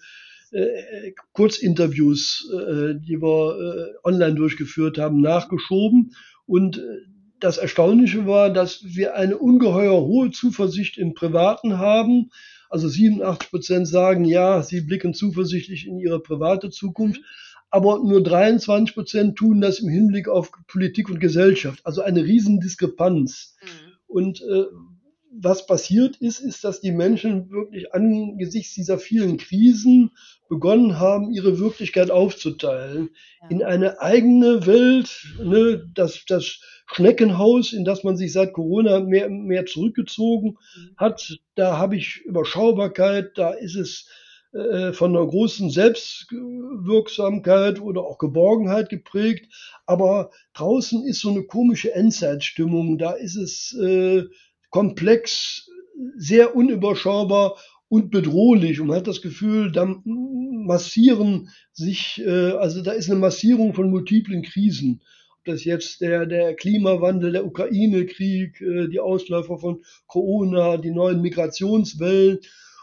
[0.50, 6.16] äh Kurzinterviews, äh, die wir äh, online durchgeführt haben, nachgeschoben.
[6.46, 6.80] Und äh,
[7.38, 12.30] das Erstaunliche war, dass wir eine ungeheuer hohe Zuversicht im Privaten haben.
[12.68, 17.20] Also 87 Prozent sagen, ja, sie blicken zuversichtlich in ihre private Zukunft.
[17.72, 21.80] Aber nur 23 Prozent tun das im Hinblick auf Politik und Gesellschaft.
[21.84, 23.56] Also eine Riesendiskrepanz.
[23.62, 23.92] Mhm.
[24.06, 24.64] Und äh,
[25.34, 30.10] was passiert ist, ist, dass die Menschen wirklich angesichts dieser vielen Krisen
[30.50, 33.08] begonnen haben, ihre Wirklichkeit aufzuteilen
[33.40, 33.48] ja.
[33.48, 39.30] in eine eigene Welt, ne, das, das Schneckenhaus, in das man sich seit Corona mehr,
[39.30, 40.96] mehr zurückgezogen mhm.
[40.98, 41.38] hat.
[41.54, 44.10] Da habe ich Überschaubarkeit, da ist es
[44.92, 49.46] von einer großen Selbstwirksamkeit oder auch Geborgenheit geprägt.
[49.86, 52.98] Aber draußen ist so eine komische Endzeitstimmung.
[52.98, 54.24] Da ist es äh,
[54.68, 55.70] komplex,
[56.16, 58.80] sehr unüberschaubar und bedrohlich.
[58.80, 63.90] Und man hat das Gefühl, da massieren sich, äh, also da ist eine Massierung von
[63.90, 65.02] multiplen Krisen.
[65.38, 71.20] Ob das jetzt der, der Klimawandel, der Ukraine-Krieg, äh, die Ausläufer von Corona, die neuen
[71.20, 72.38] Migrationswellen.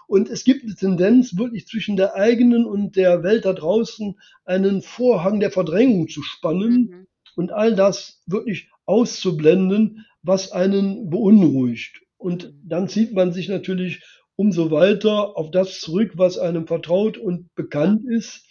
[0.09, 4.81] Und es gibt eine Tendenz, wirklich zwischen der eigenen und der Welt da draußen einen
[4.81, 7.07] Vorhang der Verdrängung zu spannen mhm.
[7.35, 12.01] und all das wirklich auszublenden, was einen beunruhigt.
[12.17, 14.03] Und dann zieht man sich natürlich
[14.35, 18.47] umso weiter auf das zurück, was einem vertraut und bekannt ist.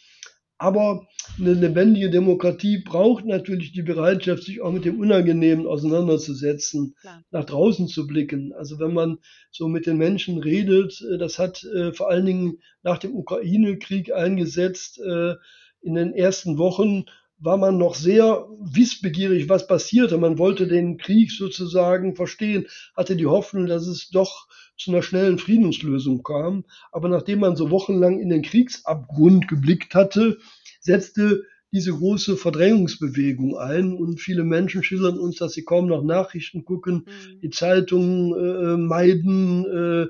[0.59, 1.07] Aber
[1.39, 7.23] eine lebendige Demokratie braucht natürlich die Bereitschaft, sich auch mit dem Unangenehmen auseinanderzusetzen, Klar.
[7.31, 8.53] nach draußen zu blicken.
[8.53, 9.19] Also wenn man
[9.53, 14.13] so mit den Menschen redet, äh, das hat äh, vor allen Dingen nach dem Ukraine-Krieg
[14.13, 15.01] eingesetzt.
[15.01, 15.35] Äh,
[15.81, 17.05] in den ersten Wochen
[17.39, 20.19] war man noch sehr wissbegierig, was passierte.
[20.19, 25.39] Man wollte den Krieg sozusagen verstehen, hatte die Hoffnung, dass es doch zu einer schnellen
[25.39, 26.65] Friedenslösung kam.
[26.93, 30.39] Aber nachdem man so wochenlang in den Kriegsabgrund geblickt hatte,
[30.81, 36.65] setzte diese große Verdrängungsbewegung ein und viele Menschen schildern uns, dass sie kaum noch Nachrichten
[36.65, 37.41] gucken, mhm.
[37.41, 40.07] die Zeitungen äh, meiden, äh,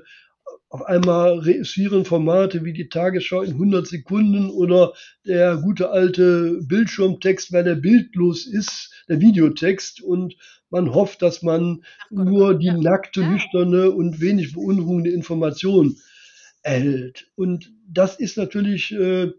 [0.69, 4.93] auf einmal reüssieren Formate wie die Tagesschau in 100 Sekunden oder
[5.25, 10.35] der gute alte Bildschirmtext, weil der bildlos ist, der Videotext und
[10.69, 12.77] man hofft, dass man Gott, nur die ja.
[12.77, 15.97] nackte, nüchterne und wenig beunruhigende Information
[16.61, 17.31] erhält.
[17.35, 19.31] Und das ist natürlich äh,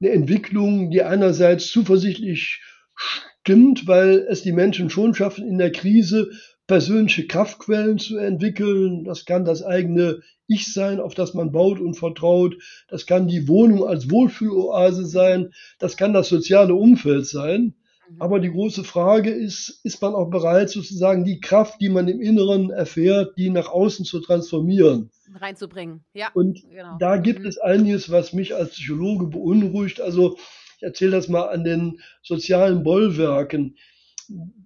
[0.00, 2.60] eine Entwicklung, die einerseits zuversichtlich
[2.96, 6.30] stimmt, weil es die Menschen schon schaffen, in der Krise
[6.72, 9.04] persönliche Kraftquellen zu entwickeln.
[9.04, 12.56] Das kann das eigene Ich sein, auf das man baut und vertraut.
[12.88, 15.52] Das kann die Wohnung als Wohlfühloase sein.
[15.78, 17.74] Das kann das soziale Umfeld sein.
[18.08, 18.22] Mhm.
[18.22, 22.22] Aber die große Frage ist, ist man auch bereit, sozusagen die Kraft, die man im
[22.22, 25.10] Inneren erfährt, die nach außen zu transformieren?
[25.38, 26.30] Reinzubringen, ja.
[26.32, 26.96] Und genau.
[26.98, 27.48] da gibt mhm.
[27.48, 30.00] es einiges, was mich als Psychologe beunruhigt.
[30.00, 30.38] Also
[30.78, 33.76] ich erzähle das mal an den sozialen Bollwerken.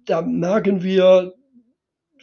[0.05, 1.33] Da merken wir,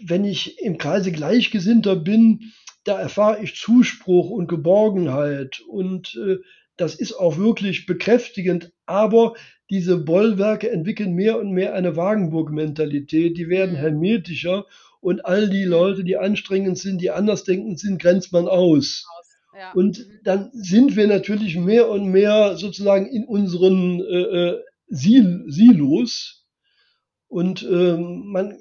[0.02, 2.52] wenn ich im Kreise Gleichgesinnter bin,
[2.84, 6.38] da erfahre ich Zuspruch und Geborgenheit und äh,
[6.76, 9.34] das ist auch wirklich bekräftigend, aber
[9.70, 13.80] diese Bollwerke entwickeln mehr und mehr eine Wagenburg-Mentalität, die werden mhm.
[13.80, 14.66] hermetischer
[15.00, 19.06] und all die Leute, die anstrengend sind, die andersdenkend sind, grenzt man aus.
[19.56, 19.72] Ja.
[19.72, 20.20] Und mhm.
[20.24, 26.44] dann sind wir natürlich mehr und mehr sozusagen in unseren äh, äh Sil Silos.
[27.28, 28.54] Und äh, man äh,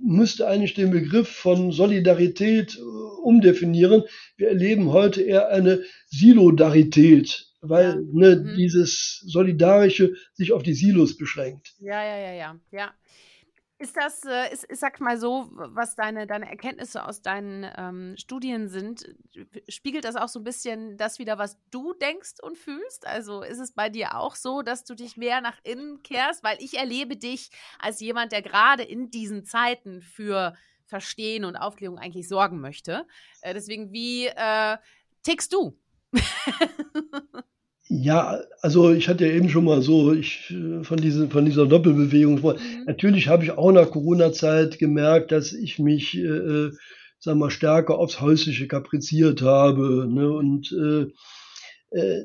[0.00, 2.80] müsste eigentlich den Begriff von Solidarität äh,
[3.22, 4.04] umdefinieren.
[4.36, 8.56] Wir erleben heute eher eine Silodarität, weil ne, mhm.
[8.56, 11.74] dieses Solidarische sich auf die Silos beschränkt.
[11.78, 12.94] Ja, ja, ja, ja, ja.
[13.76, 18.68] Ist das, äh, ist, sag mal so, was deine, deine Erkenntnisse aus deinen ähm, Studien
[18.68, 19.16] sind,
[19.68, 23.04] spiegelt das auch so ein bisschen das wieder, was du denkst und fühlst?
[23.06, 26.44] Also ist es bei dir auch so, dass du dich mehr nach innen kehrst?
[26.44, 30.54] Weil ich erlebe dich als jemand, der gerade in diesen Zeiten für
[30.86, 33.06] Verstehen und Aufklärung eigentlich sorgen möchte.
[33.40, 34.78] Äh, deswegen, wie äh,
[35.24, 35.76] tickst du?
[37.88, 42.40] Ja, also ich hatte ja eben schon mal so, ich von, diese, von dieser Doppelbewegung.
[42.40, 42.84] Mhm.
[42.86, 46.70] Natürlich habe ich auch nach Corona-Zeit gemerkt, dass ich mich, äh,
[47.18, 50.06] sagen wir, stärker aufs Häusliche kapriziert habe.
[50.08, 50.32] Ne?
[50.32, 52.24] Und äh, äh,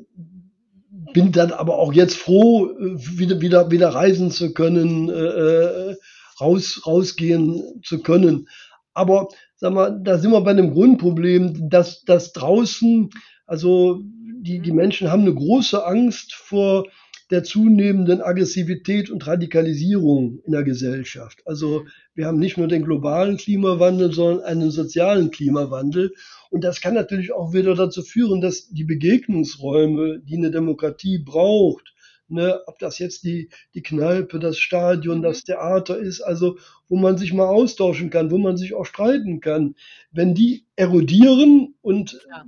[1.12, 5.96] bin dann aber auch jetzt froh, wieder, wieder, wieder reisen zu können, äh, äh,
[6.40, 8.48] raus, rausgehen zu können.
[8.94, 13.10] Aber sag mal, da sind wir bei einem Grundproblem, dass, dass draußen,
[13.46, 14.02] also
[14.42, 16.86] die, die Menschen haben eine große Angst vor
[17.30, 21.42] der zunehmenden Aggressivität und Radikalisierung in der Gesellschaft.
[21.46, 26.12] Also wir haben nicht nur den globalen Klimawandel, sondern einen sozialen Klimawandel.
[26.50, 31.94] Und das kann natürlich auch wieder dazu führen, dass die Begegnungsräume, die eine Demokratie braucht,
[32.30, 35.22] ne, ob das jetzt die, die Kneipe, das Stadion, mhm.
[35.22, 39.40] das Theater ist, also wo man sich mal austauschen kann, wo man sich auch streiten
[39.40, 39.74] kann,
[40.10, 42.44] wenn die erodieren und ja.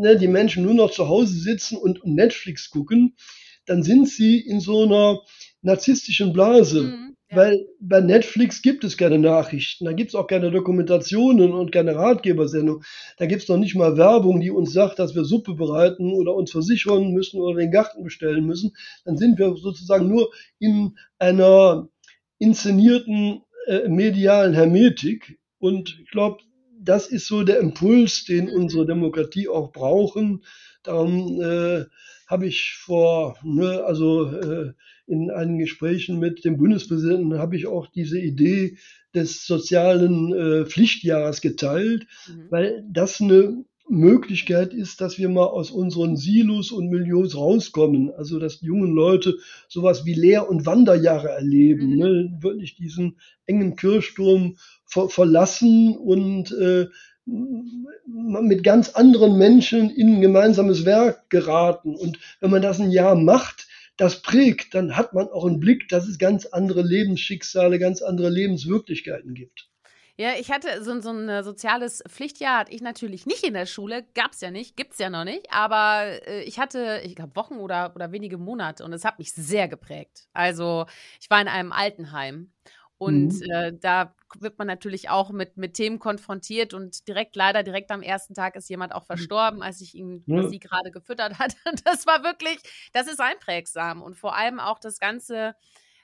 [0.00, 3.14] ne, die Menschen nur noch zu Hause sitzen und Netflix gucken,
[3.66, 5.20] dann sind sie in so einer
[5.62, 6.82] narzisstischen Blase.
[6.82, 7.36] Mhm, ja.
[7.36, 11.96] Weil bei Netflix gibt es keine Nachrichten, da gibt es auch keine Dokumentationen und keine
[11.96, 12.84] Ratgebersendung.
[13.18, 16.34] Da gibt es noch nicht mal Werbung, die uns sagt, dass wir Suppe bereiten oder
[16.34, 18.72] uns versichern müssen oder den Garten bestellen müssen.
[19.04, 21.88] Dann sind wir sozusagen nur in einer
[22.38, 25.38] inszenierten äh, medialen Hermetik.
[25.58, 26.42] Und ich glaube,
[26.82, 28.54] das ist so der Impuls, den mhm.
[28.54, 30.42] unsere Demokratie auch brauchen.
[30.82, 31.84] Darum äh,
[32.26, 34.72] habe ich vor, ne, also äh,
[35.06, 38.76] in einigen Gesprächen mit dem Bundespräsidenten habe ich auch diese Idee
[39.14, 42.46] des sozialen äh, Pflichtjahres geteilt, mhm.
[42.50, 48.10] weil das eine Möglichkeit ist, dass wir mal aus unseren Silos und Milieus rauskommen.
[48.16, 49.36] Also dass die jungen Leute
[49.68, 51.98] sowas wie Lehr- und Wanderjahre erleben, mhm.
[51.98, 52.38] ne?
[52.40, 56.86] wirklich diesen engen Kirchturm ver verlassen und äh,
[57.24, 61.94] mit ganz anderen Menschen in ein gemeinsames Werk geraten.
[61.94, 65.88] Und wenn man das ein Jahr macht, das prägt, dann hat man auch einen Blick,
[65.88, 69.68] dass es ganz andere Lebensschicksale, ganz andere Lebenswirklichkeiten gibt.
[70.16, 73.64] Ja, ich hatte so, so ein äh, soziales Pflichtjahr, hatte ich natürlich nicht in der
[73.64, 77.16] Schule, gab es ja nicht, gibt es ja noch nicht, aber äh, ich hatte, ich
[77.16, 80.28] glaube, Wochen oder, oder wenige Monate und es hat mich sehr geprägt.
[80.34, 80.84] Also
[81.18, 82.52] ich war in einem Altenheim
[83.02, 83.50] und mhm.
[83.50, 88.00] äh, da wird man natürlich auch mit, mit Themen konfrontiert und direkt, leider direkt am
[88.00, 89.06] ersten Tag ist jemand auch mhm.
[89.06, 90.46] verstorben, als ich ihn, ja.
[90.46, 91.56] sie gerade gefüttert hat.
[91.84, 92.58] Das war wirklich,
[92.92, 95.56] das ist einprägsam und vor allem auch das Ganze,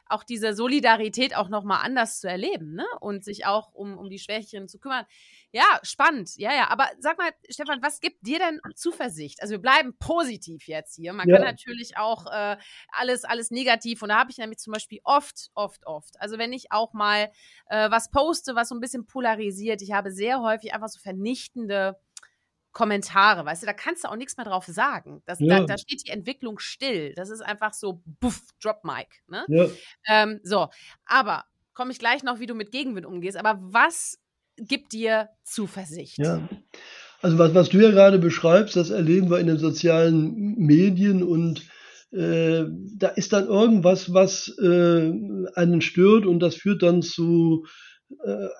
[0.09, 2.87] auch diese Solidarität auch nochmal anders zu erleben, ne?
[3.01, 5.05] Und sich auch um, um die Schwächeren zu kümmern.
[5.51, 6.37] Ja, spannend.
[6.37, 6.71] Ja, ja.
[6.71, 9.42] Aber sag mal, Stefan, was gibt dir denn Zuversicht?
[9.42, 11.12] Also wir bleiben positiv jetzt hier.
[11.12, 11.37] Man ja.
[11.37, 12.57] kann natürlich auch äh,
[12.90, 14.03] alles, alles negativ.
[14.03, 16.21] Und da habe ich nämlich zum Beispiel oft, oft, oft.
[16.21, 17.31] Also wenn ich auch mal
[17.68, 21.97] äh, was poste, was so ein bisschen polarisiert, ich habe sehr häufig einfach so vernichtende
[22.73, 25.23] Kommentare, weißt du, da kannst du auch nichts mehr drauf sagen.
[25.27, 25.61] Das, ja.
[25.61, 27.15] da, da, steht die Entwicklung still.
[27.15, 29.09] Das ist einfach so, buff, Drop Mic.
[29.27, 29.45] Ne?
[29.49, 29.67] Ja.
[30.07, 30.69] Ähm, so,
[31.07, 33.37] aber komme ich gleich noch, wie du mit Gegenwind umgehst.
[33.37, 34.19] Aber was
[34.57, 36.19] gibt dir Zuversicht?
[36.19, 36.49] Ja.
[37.21, 41.63] Also was, was du ja gerade beschreibst, das erleben wir in den sozialen Medien und
[42.11, 42.65] äh,
[42.97, 45.13] da ist dann irgendwas, was äh,
[45.55, 47.67] einen stört und das führt dann zu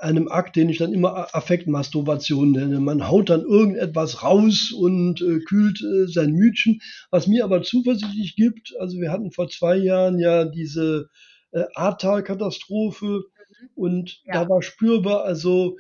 [0.01, 2.81] einem Akt, den ich dann immer Affektmasturbation nenne.
[2.81, 6.81] Man haut dann irgendetwas raus und äh, kühlt äh, sein Mütchen,
[7.11, 8.75] was mir aber zuversichtlich gibt.
[8.79, 11.09] Also wir hatten vor zwei Jahren ja diese
[11.53, 13.69] äh, Ahrtal-Katastrophe mhm.
[13.75, 14.35] und ja.
[14.35, 15.77] da war spürbar, also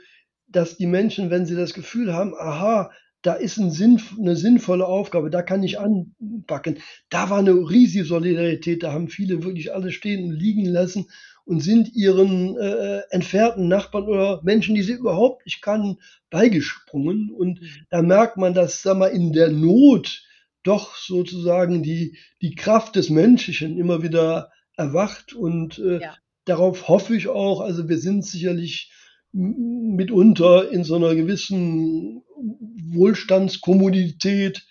[0.49, 2.90] dass die Menschen, wenn sie das Gefühl haben, aha,
[3.20, 6.78] da ist ein Sinn, eine sinnvolle Aufgabe, da kann ich anpacken.
[7.11, 11.09] Da war eine riesige Solidarität, da haben viele wirklich alles stehen und liegen lassen
[11.49, 15.96] und sind ihren äh, entfernten Nachbarn oder Menschen, die sie überhaupt nicht kannten,
[16.28, 17.30] beigesprungen.
[17.30, 17.68] Und mhm.
[17.88, 20.24] da merkt man, dass, sag mal, in der Not
[20.62, 25.32] doch sozusagen die, die Kraft des Menschlichen immer wieder erwacht.
[25.32, 26.16] Und äh, ja.
[26.44, 27.62] darauf hoffe ich auch.
[27.62, 28.92] Also wir sind sicherlich
[29.32, 32.24] mitunter in so einer gewissen
[32.92, 34.66] Wohlstandskommunität,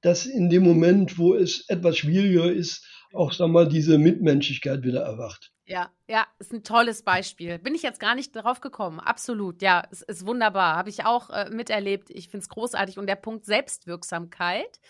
[0.00, 5.02] dass in dem Moment, wo es etwas schwieriger ist, auch sag mal diese Mitmenschlichkeit wieder
[5.02, 5.51] erwacht.
[5.64, 7.56] Ja, ja, ist ein tolles Beispiel.
[7.58, 8.98] Bin ich jetzt gar nicht drauf gekommen.
[8.98, 10.74] Absolut, ja, es ist wunderbar.
[10.76, 12.10] Habe ich auch äh, miterlebt.
[12.10, 12.98] Ich finde es großartig.
[12.98, 14.80] Und der Punkt Selbstwirksamkeit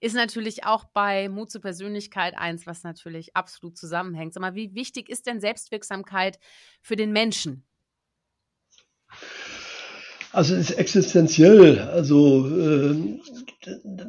[0.00, 4.32] ist natürlich auch bei Mut zur Persönlichkeit eins, was natürlich absolut zusammenhängt.
[4.32, 6.38] Sag mal, wie wichtig ist denn Selbstwirksamkeit
[6.80, 7.66] für den Menschen?
[10.32, 11.78] Also es ist existenziell.
[11.78, 12.96] Also äh,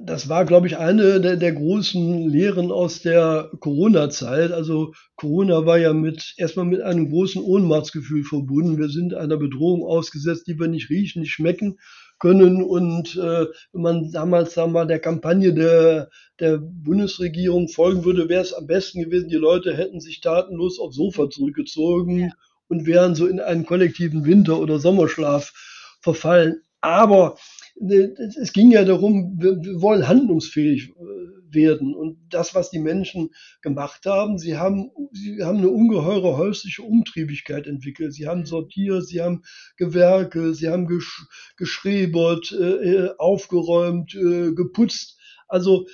[0.05, 4.53] das war, glaube ich, eine der, der großen Lehren aus der Corona-Zeit.
[4.53, 8.78] Also Corona war ja mit erstmal mit einem großen Ohnmachtsgefühl verbunden.
[8.78, 11.78] Wir sind einer Bedrohung ausgesetzt, die wir nicht riechen, nicht schmecken
[12.19, 12.63] können.
[12.63, 16.09] Und äh, wenn man damals sagen wir mal, der Kampagne der,
[16.39, 20.95] der Bundesregierung folgen würde, wäre es am besten gewesen, die Leute hätten sich tatenlos aufs
[20.95, 22.30] Sofa zurückgezogen ja.
[22.69, 25.51] und wären so in einen kollektiven Winter- oder Sommerschlaf
[26.03, 26.61] verfallen.
[26.81, 27.37] Aber
[27.79, 28.09] äh,
[28.41, 31.95] es ging ja darum, wir, wollen handlungsfähig äh, werden.
[31.95, 33.29] Und das, was die Menschen
[33.61, 38.13] gemacht haben, sie haben, sie haben eine ungeheure häusliche Umtriebigkeit entwickelt.
[38.13, 39.43] Sie haben sortiert, sie haben
[39.77, 41.25] Gewerke, sie haben gesch
[41.55, 45.17] geschrebert, äh, aufgeräumt, äh, geputzt.
[45.47, 45.87] Also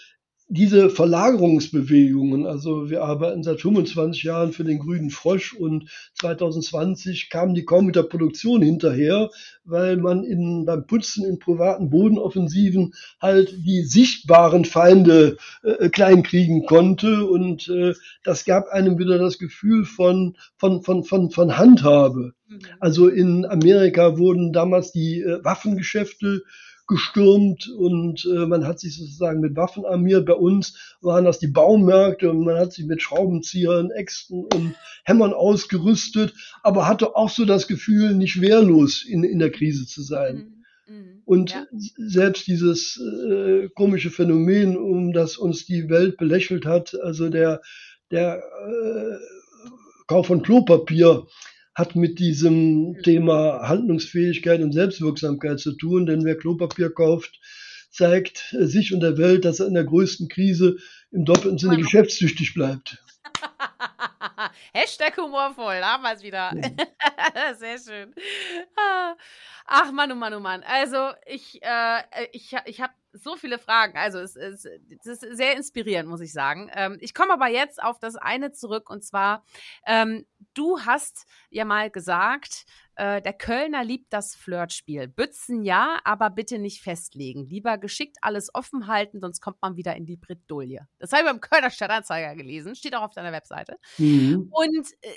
[0.51, 7.53] diese Verlagerungsbewegungen, also wir arbeiten seit 25 Jahren für den grünen Frosch und 2020 kamen
[7.53, 9.29] die kaum mit der Produktion hinterher,
[9.63, 17.25] weil man in, beim Putzen in privaten Bodenoffensiven halt die sichtbaren Feinde äh, kleinkriegen konnte
[17.25, 17.93] und äh,
[18.23, 22.33] das gab einem wieder das Gefühl von, von, von, von, von Handhabe.
[22.47, 22.59] Mhm.
[22.79, 26.41] Also in Amerika wurden damals die äh, Waffengeschäfte
[26.89, 30.25] gestürmt und äh, man hat sich sozusagen mit Waffen armiert.
[30.25, 34.75] Bei uns waren das die Baumärkte und man hat sich mit Schraubenziehern, Äxten und
[35.05, 36.33] Hämmern ausgerüstet,
[36.63, 40.63] aber hatte auch so das Gefühl, nicht wehrlos in, in der Krise zu sein.
[40.87, 40.95] Mhm.
[40.95, 41.21] mhm.
[41.25, 41.67] Und ja.
[41.97, 47.61] selbst dieses äh, komische Phänomen, um das uns die Welt belächelt hat, also der,
[48.09, 49.17] der äh,
[50.07, 51.27] Kauf von Klopapier,
[51.75, 57.39] hat mit diesem Thema Handlungsfähigkeit und Selbstwirksamkeit zu tun, denn wer Klopapier kauft,
[57.89, 60.77] zeigt sich und der Welt, dass er in der größten Krise
[61.11, 63.03] im doppelten Sinne geschäftstüchtig bleibt.
[64.73, 66.51] Hashtag humorvoll, da haben wir es wieder.
[67.55, 68.13] Sehr schön.
[68.75, 69.15] Ah.
[69.65, 70.63] Ach Mann, oh Mann, oh Mann.
[70.63, 73.97] Also ich, äh, ich, ich habe so viele Fragen.
[73.97, 76.69] Also es, es, es, ist sehr inspirierend, muss ich sagen.
[76.73, 79.43] Ähm, ich komme aber jetzt auf das eine zurück und zwar,
[79.85, 82.65] ähm, du hast ja mal gesagt,
[82.99, 85.07] äh, der Kölner liebt das Flirtspiel.
[85.07, 87.47] Bützen ja, aber bitte nicht festlegen.
[87.47, 90.85] Lieber geschickt alles offen halten, sonst kommt man wieder in die Bredouille.
[90.99, 93.77] Das habe ich beim Kölner Stadtanzeiger gelesen, steht auch auf deiner Webseite.
[93.97, 94.49] Mhm.
[94.51, 95.09] Und äh,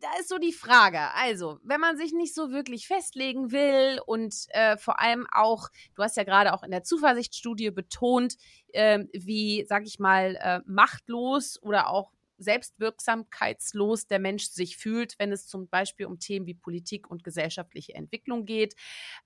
[0.00, 4.34] da ist so die Frage, also, wenn man sich nicht so wirklich festlegen will und
[4.48, 8.36] äh, vor allem auch, du hast ja gerade auch in der Zuversichtsstudie betont,
[8.68, 15.32] äh, wie, sag ich mal, äh, machtlos oder auch selbstwirksamkeitslos der Mensch sich fühlt, wenn
[15.32, 18.74] es zum Beispiel um Themen wie Politik und gesellschaftliche Entwicklung geht.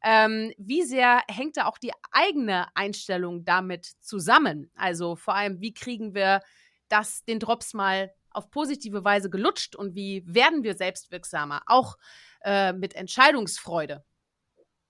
[0.03, 4.71] Ähm, wie sehr hängt da auch die eigene Einstellung damit zusammen?
[4.75, 6.41] Also vor allem, wie kriegen wir
[6.89, 11.97] das, den Drops mal auf positive Weise gelutscht und wie werden wir selbstwirksamer, auch
[12.45, 14.05] äh, mit Entscheidungsfreude?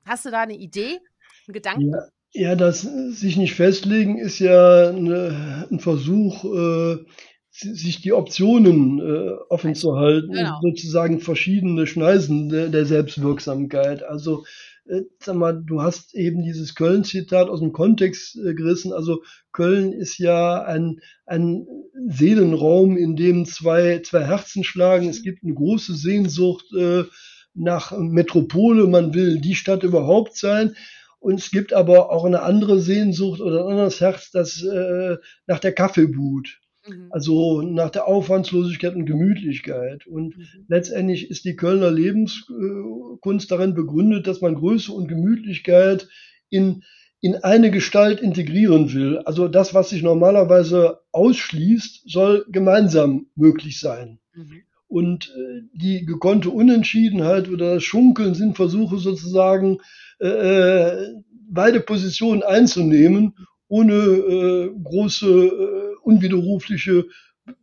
[0.04, 0.98] Hast du da eine Idee,
[1.46, 1.92] einen Gedanken?
[1.92, 2.08] Ja.
[2.32, 7.04] Ja, das sich nicht festlegen ist ja eine, ein Versuch, äh,
[7.50, 10.60] sich die Optionen äh, offen zu halten, genau.
[10.62, 14.02] sozusagen verschiedene Schneisen der, der Selbstwirksamkeit.
[14.02, 14.44] Also
[14.90, 18.92] äh, sag mal, du hast eben dieses Köln-Zitat aus dem Kontext äh, gerissen.
[18.92, 19.22] Also
[19.52, 21.66] Köln ist ja ein, ein
[22.08, 25.08] Seelenraum, in dem zwei, zwei Herzen schlagen.
[25.08, 27.04] Es gibt eine große Sehnsucht äh,
[27.54, 28.86] nach Metropole.
[28.86, 30.76] Man will die Stadt überhaupt sein.
[31.18, 35.58] Und es gibt aber auch eine andere Sehnsucht oder ein anderes Herz, das äh, nach
[35.58, 36.48] der Kaffeebude.
[36.90, 37.06] Mhm.
[37.10, 40.06] Also nach der Aufwandslosigkeit und Gemütlichkeit.
[40.06, 40.44] Und mhm.
[40.68, 46.08] letztendlich ist die Kölner Lebenskunst darin begründet, dass man Größe und Gemütlichkeit
[46.50, 46.82] in,
[47.20, 49.18] in eine Gestalt integrieren will.
[49.18, 54.18] Also das, was sich normalerweise ausschließt, soll gemeinsam möglich sein.
[54.34, 54.62] Mhm.
[54.88, 59.78] Und äh, die gekonnte Unentschiedenheit oder das Schunkeln sind Versuche sozusagen,
[60.20, 61.22] äh, äh
[61.52, 63.34] beide Positionen einzunehmen,
[63.68, 67.06] ohne äh, große äh, unwiderrufliche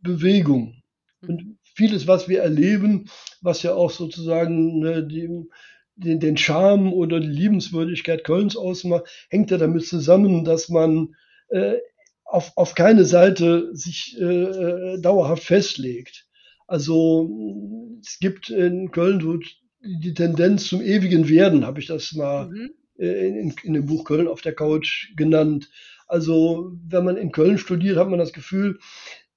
[0.02, 0.82] Bewegung.
[1.20, 3.08] Und vieles, was wir erleben,
[3.40, 5.28] was ja auch sozusagen ne, die,
[5.96, 11.14] den, den Charme oder die Liebenswürdigkeit Kölns ausmacht, hängt ja damit zusammen, dass man
[11.48, 11.76] äh,
[12.24, 16.26] auf, auf keine Seite sich äh, äh dauerhaft festlegt.
[16.66, 19.38] Also es gibt in Köln so
[19.80, 22.70] die Tendenz zum ewigen Werden, habe ich das mal mhm.
[22.98, 25.70] Äh, in, in dem Buch Köln auf der Couch genannt.
[26.06, 28.78] Also wenn man in Köln studiert, hat man das Gefühl,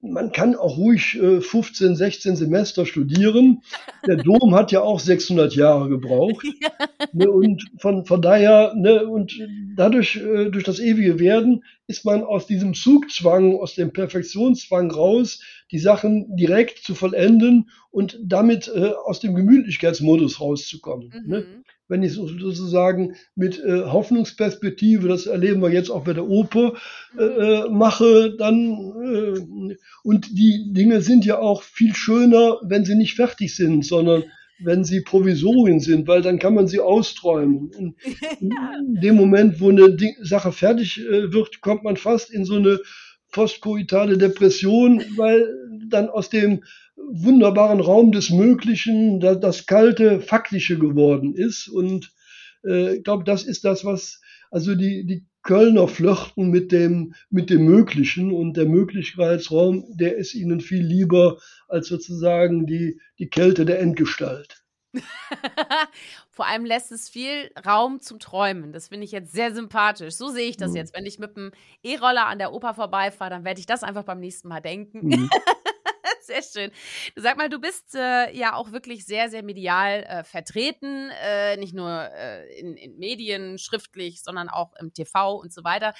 [0.03, 3.61] man kann auch ruhig äh, 15, 16 Semester studieren.
[4.07, 6.45] Der Dom hat ja auch 600 Jahre gebraucht.
[7.13, 9.37] Ne, und von, von daher, ne, und
[9.75, 15.41] dadurch, äh, durch das ewige Werden, ist man aus diesem Zugzwang, aus dem Perfektionszwang raus,
[15.71, 21.09] die Sachen direkt zu vollenden und damit äh, aus dem Gemütlichkeitsmodus rauszukommen.
[21.09, 21.19] Ne?
[21.21, 21.29] Mhm.
[21.29, 21.63] Ne?
[21.91, 26.75] Wenn ich sozusagen mit äh, Hoffnungsperspektive, das erleben wir jetzt auch bei der Oper,
[27.19, 28.71] äh, äh, mache, dann
[29.03, 34.23] äh, und die Dinge sind ja auch viel schöner, wenn sie nicht fertig sind, sondern
[34.63, 37.71] wenn sie Provisorien sind, weil dann kann man sie austräumen.
[37.77, 37.95] In,
[38.39, 42.79] in dem Moment, wo eine Sache fertig äh, wird, kommt man fast in so eine
[43.33, 45.45] postkoitale Depression, weil
[45.93, 46.63] dann aus dem
[46.95, 51.67] wunderbaren Raum des Möglichen das, das kalte Faktische geworden ist.
[51.67, 52.11] Und
[52.65, 54.21] äh, ich glaube, das ist das, was
[54.51, 60.35] also die, die Kölner flirten mit dem, mit dem Möglichen und der Möglichkeitsraum, der ist
[60.35, 64.63] ihnen viel lieber als sozusagen die, die Kälte der Endgestalt.
[66.29, 68.73] Vor allem lässt es viel Raum zum Träumen.
[68.73, 70.15] Das finde ich jetzt sehr sympathisch.
[70.15, 70.77] So sehe ich das mhm.
[70.77, 70.93] jetzt.
[70.93, 74.19] Wenn ich mit dem E-Roller an der Oper vorbeifahre, dann werde ich das einfach beim
[74.19, 75.07] nächsten Mal denken.
[75.07, 75.29] Mhm.
[76.25, 76.71] sehr schön.
[77.15, 81.57] Du sag mal, du bist äh, ja auch wirklich sehr, sehr medial äh, vertreten, äh,
[81.57, 85.93] nicht nur äh, in, in, Medien, schriftlich, sondern auch im TV und so weiter.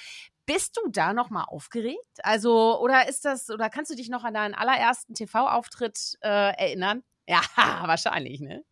[0.46, 2.18] Bist du da noch mal aufgeregt?
[2.22, 7.02] Also oder ist das oder kannst du dich noch an deinen allerersten TV-Auftritt äh, erinnern?
[7.28, 7.40] Ja,
[7.86, 8.64] wahrscheinlich, ne?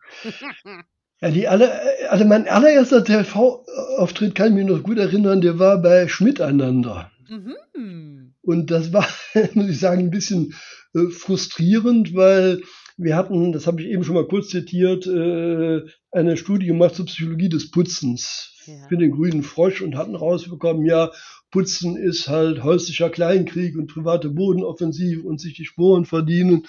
[1.21, 1.71] Ja, die alle,
[2.09, 7.11] also mein allererster TV-Auftritt kann ich mich noch gut erinnern, der war bei Schmiteinander.
[7.29, 8.35] Mhm.
[8.43, 9.07] Und das war,
[9.55, 10.55] muss ich sagen, ein bisschen
[10.95, 12.63] äh, frustrierend, weil
[12.97, 15.81] wir hatten, das habe ich eben schon mal kurz zitiert, äh,
[16.11, 18.89] eine Studie gemacht zur Psychologie des Putzens ja.
[18.89, 21.11] für den grünen Frosch und hatten rausbekommen, ja,
[21.51, 26.67] Putzen ist halt häuslicher Kleinkrieg und private Bodenoffensive und sich die Sporen verdienen.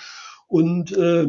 [0.48, 1.28] Und äh,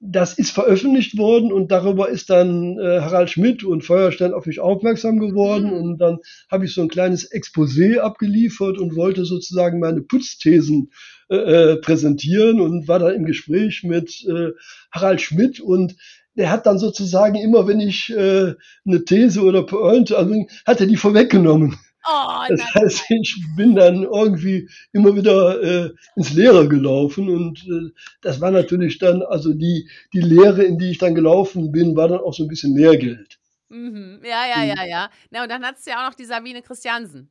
[0.00, 4.60] das ist veröffentlicht worden und darüber ist dann äh, Harald Schmidt und Feuerstein auf mich
[4.60, 5.76] aufmerksam geworden mhm.
[5.76, 6.18] und dann
[6.50, 10.90] habe ich so ein kleines Exposé abgeliefert und wollte sozusagen meine Putzthesen
[11.30, 14.50] äh, äh, präsentieren und war dann im Gespräch mit äh,
[14.92, 15.96] Harald Schmidt und
[16.36, 18.54] der hat dann sozusagen immer, wenn ich äh,
[18.86, 20.34] eine These oder Pointe, also
[20.66, 21.78] hat er die vorweggenommen.
[22.06, 27.90] Oh, das heißt, ich bin dann irgendwie immer wieder äh, ins Leere gelaufen und äh,
[28.20, 32.08] das war natürlich dann, also die, die Lehre, in die ich dann gelaufen bin, war
[32.08, 33.38] dann auch so ein bisschen Lehrgeld.
[33.70, 34.20] Mhm.
[34.22, 35.10] Ja, ja, ja, ja.
[35.30, 37.30] Na, und dann hattest du ja auch noch die Sabine Christiansen.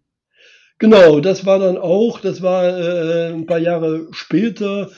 [0.79, 4.89] Genau, das war dann auch, das war äh, ein paar Jahre später.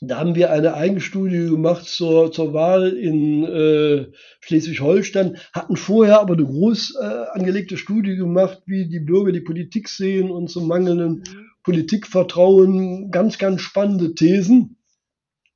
[0.00, 4.06] Da haben wir eine Eigenstudie gemacht zur, zur Wahl in äh,
[4.40, 9.88] Schleswig-Holstein, hatten vorher aber eine groß äh, angelegte Studie gemacht, wie die Bürger die Politik
[9.88, 11.46] sehen und zum mangelnden mhm.
[11.62, 13.10] Politikvertrauen.
[13.10, 14.76] Ganz, ganz spannende Thesen.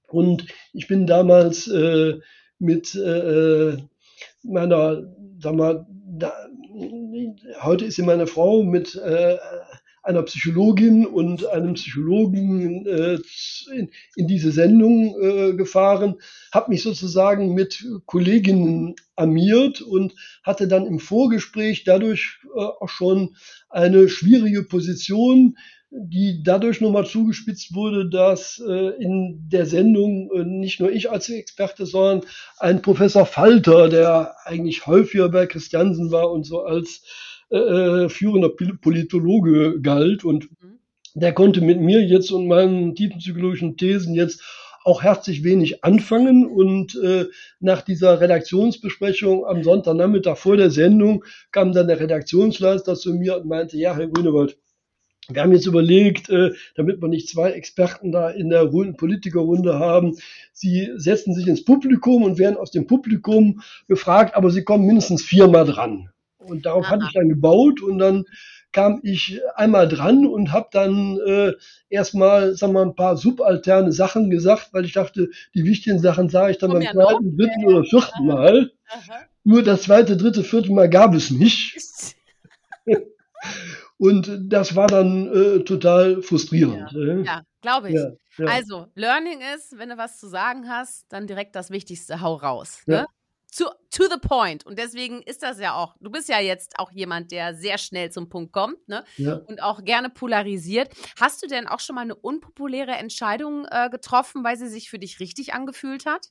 [0.08, 2.18] Und ich bin damals äh,
[2.58, 3.76] mit äh,
[4.42, 5.02] meiner,
[5.38, 6.32] sag mal, da,
[7.62, 9.36] heute ist sie meine Frau mit äh,
[10.02, 13.18] einer Psychologin und einem Psychologen äh,
[13.74, 16.16] in, in, diese Sendung äh, gefahren,
[16.52, 23.36] habe mich sozusagen mit Kolleginnen amiert und hatte dann im Vorgespräch dadurch äh, auch schon
[23.68, 25.58] eine schwierige Position,
[25.90, 31.28] die dadurch nochmal zugespitzt wurde, dass äh, in der Sendung äh, nicht nur ich als
[31.30, 32.28] Experte, sondern
[32.58, 37.02] ein Professor Falter, der eigentlich häufiger bei Christiansen war und so als
[37.50, 40.24] äh, äh, führender Politologe galt.
[40.24, 40.78] Und mhm.
[41.14, 44.42] der konnte mit mir jetzt und meinen tiefenpsychologischen Thesen jetzt
[44.84, 46.46] auch herzlich wenig anfangen.
[46.46, 47.26] Und äh,
[47.60, 53.46] nach dieser Redaktionsbesprechung am Sonntagnachmittag vor der Sendung kam dann der Redaktionsleiter zu mir und
[53.46, 54.58] meinte, ja, Herr Grünewald,
[55.30, 60.16] wir haben jetzt überlegt, äh, damit wir nicht zwei Experten da in der Politikerrunde haben,
[60.52, 65.22] sie setzen sich ins Publikum und werden aus dem Publikum gefragt, aber sie kommen mindestens
[65.22, 66.10] viermal dran.
[66.38, 66.92] Und darauf Aha.
[66.92, 68.24] hatte ich dann gebaut und dann
[68.72, 71.52] kam ich einmal dran und habe dann äh,
[71.88, 76.52] erstmal sagen wir, ein paar subalterne Sachen gesagt, weil ich dachte, die wichtigen Sachen sage
[76.52, 78.72] ich dann beim zweiten, dritten oder vierten Mal.
[78.88, 79.20] Aha.
[79.44, 81.76] Nur das zweite, dritte, vierte Mal gab es nicht.
[83.98, 86.92] und das war dann äh, total frustrierend.
[86.92, 87.94] Ja, ja glaube ich.
[87.94, 88.12] Ja.
[88.38, 88.46] Ja.
[88.46, 92.82] Also, Learning ist, wenn du was zu sagen hast, dann direkt das Wichtigste, hau raus.
[92.86, 93.06] Ne?
[93.50, 94.64] Zu, to the point.
[94.66, 98.12] Und deswegen ist das ja auch, du bist ja jetzt auch jemand, der sehr schnell
[98.12, 99.04] zum Punkt kommt ne?
[99.46, 100.92] Und auch gerne polarisiert.
[101.18, 104.98] Hast du denn auch schon mal eine unpopuläre Entscheidung äh, getroffen, weil sie sich für
[104.98, 106.28] dich richtig angefühlt hat?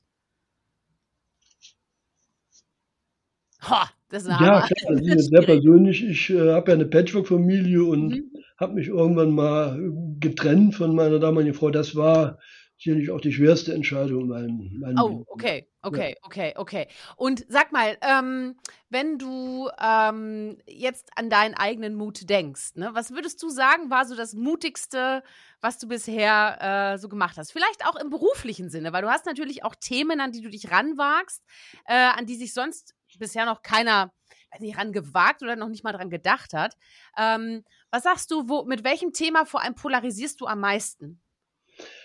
[3.62, 6.04] Ha, das ist ja, klar, also ich sehr persönlich.
[6.04, 8.30] Ich äh, habe ja eine Patchwork-Familie und mhm.
[8.58, 9.78] habe mich irgendwann mal
[10.20, 11.70] getrennt von meiner damaligen Frau.
[11.70, 12.38] Das war
[12.78, 16.16] sicherlich auch die schwerste Entscheidung in meinem, meinem Oh, okay, okay, ja.
[16.22, 16.86] okay, okay.
[17.16, 18.56] Und sag mal, ähm,
[18.88, 24.06] wenn du ähm, jetzt an deinen eigenen Mut denkst, ne, was würdest du sagen, war
[24.06, 25.24] so das Mutigste,
[25.60, 27.50] was du bisher äh, so gemacht hast?
[27.52, 30.70] Vielleicht auch im beruflichen Sinne, weil du hast natürlich auch Themen, an die du dich
[30.70, 31.42] ranwagst,
[31.84, 34.12] äh, an die sich sonst bisher noch keiner
[34.50, 36.76] weiß nicht, ran gewagt oder noch nicht mal dran gedacht hat.
[37.18, 41.20] Ähm, was sagst du, wo, mit welchem Thema vor allem polarisierst du am meisten?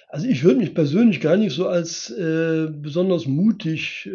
[0.09, 4.09] Also ich würde mich persönlich gar nicht so als äh, besonders mutig äh,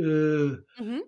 [0.80, 1.03] mhm.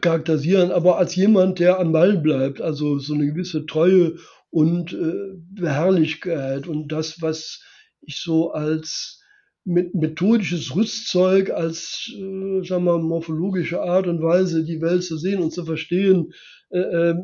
[0.00, 4.16] charakterisieren, aber als jemand, der am Ball bleibt, also so eine gewisse Treue
[4.50, 7.60] und äh, Beharrlichkeit und das, was
[8.02, 9.23] ich so als
[9.64, 15.52] methodisches Rüstzeug als, äh, sagen wir, morphologische Art und Weise, die Welt zu sehen und
[15.52, 16.34] zu verstehen,
[16.70, 17.14] äh, äh,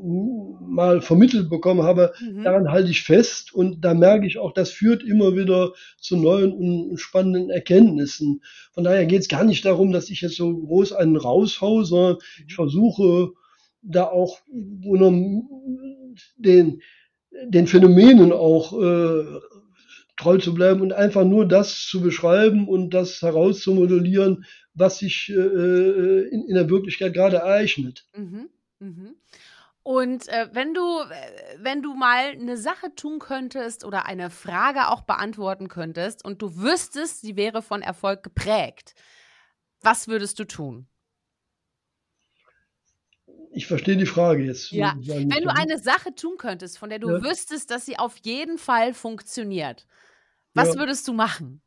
[0.66, 2.45] mal vermittelt bekommen habe, mhm.
[2.45, 6.53] daran halte ich fest und da merke ich auch, das führt immer wieder zu neuen
[6.53, 8.43] und spannenden Erkenntnissen.
[8.72, 12.18] Von daher geht es gar nicht darum, dass ich jetzt so groß einen raushau, sondern
[12.47, 13.32] ich versuche
[13.82, 14.38] da auch
[16.36, 16.80] den,
[17.49, 19.24] den Phänomenen auch äh,
[20.21, 24.45] treu zu bleiben und einfach nur das zu beschreiben und das herauszumodellieren,
[24.75, 28.07] was sich äh, äh, in, in, der Wirklichkeit gerade ereignet.
[28.14, 29.14] Mhm, mhm.
[29.83, 30.83] Und äh, wenn du,
[31.59, 36.55] wenn du mal eine Sache tun könntest oder eine Frage auch beantworten könntest und du
[36.57, 38.95] wüsstest, sie wäre von Erfolg geprägt,
[39.81, 40.87] was würdest du tun?
[43.53, 44.71] Ich verstehe die Frage jetzt.
[44.71, 47.23] Ja, wenn du eine Sache tun könntest, von der du ja.
[47.23, 49.87] wüsstest, dass sie auf jeden Fall funktioniert,
[50.55, 50.80] was ja.
[50.80, 51.61] würdest du machen?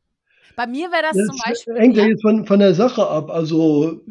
[0.56, 1.76] Bei mir wäre das, das zum Beispiel.
[1.76, 3.32] Hängt ja jetzt von, von der Sache ab.
[3.32, 4.02] Also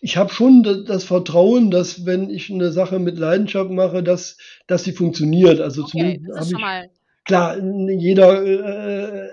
[0.00, 4.84] ich habe schon das Vertrauen, dass wenn ich eine Sache mit Leidenschaft mache, dass, dass
[4.84, 5.60] sie funktioniert.
[5.60, 6.90] Also okay, zumindest das ist schon ich, mal
[7.24, 9.30] klar, jeder äh, äh,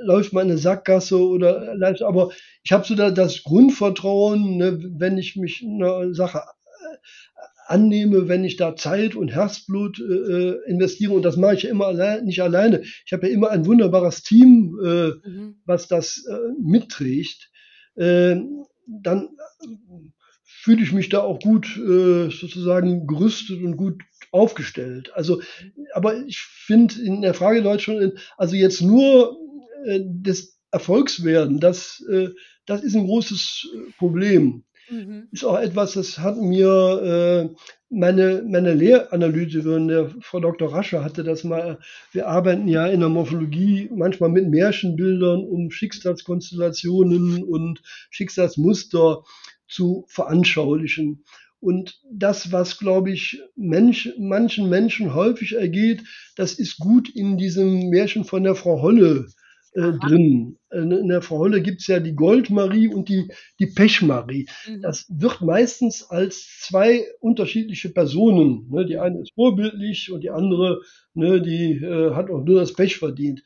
[0.00, 2.30] läuft mal eine Sackgasse oder aber
[2.62, 6.42] ich habe so das Grundvertrauen, ne, wenn ich mich einer Sache
[7.66, 11.12] annehme, wenn ich da Zeit und Herzblut äh, äh, investiere.
[11.12, 12.82] Und das mache ich ja immer allein, nicht alleine.
[13.04, 15.56] Ich habe ja immer ein wunderbares Team, äh, mhm.
[15.64, 17.50] was das äh, mitträgt.
[17.96, 18.36] Äh,
[18.86, 19.28] dann
[20.42, 25.12] fühle ich mich da auch gut äh, sozusagen gerüstet und gut aufgestellt.
[25.14, 25.42] Also,
[25.92, 29.36] aber ich finde in der Frage Leute schon, also jetzt nur
[29.84, 32.30] äh, des Erfolgswerden, das, äh,
[32.66, 34.64] das ist ein großes äh, Problem.
[34.90, 35.28] Mhm.
[35.32, 37.54] Ist auch etwas, das hat mir äh,
[37.88, 40.72] meine, meine Lehranalytikerin, der Frau Dr.
[40.72, 41.78] Rascher, hatte das mal.
[42.12, 49.22] Wir arbeiten ja in der Morphologie manchmal mit Märchenbildern, um Schicksalskonstellationen und Schicksalsmuster
[49.68, 51.24] zu veranschaulichen.
[51.60, 56.02] Und das, was, glaube ich, Mensch, manchen Menschen häufig ergeht,
[56.36, 59.28] das ist gut in diesem Märchen von der Frau Holle
[59.74, 60.58] äh, drin.
[60.70, 64.46] Äh, in der Frau Holle gibt es ja die Goldmarie und die, die Pechmarie.
[64.68, 64.82] Mhm.
[64.82, 68.68] Das wird meistens als zwei unterschiedliche Personen.
[68.70, 68.86] Ne?
[68.86, 70.80] Die eine ist vorbildlich und die andere,
[71.14, 73.42] ne, die äh, hat auch nur das Pech verdient.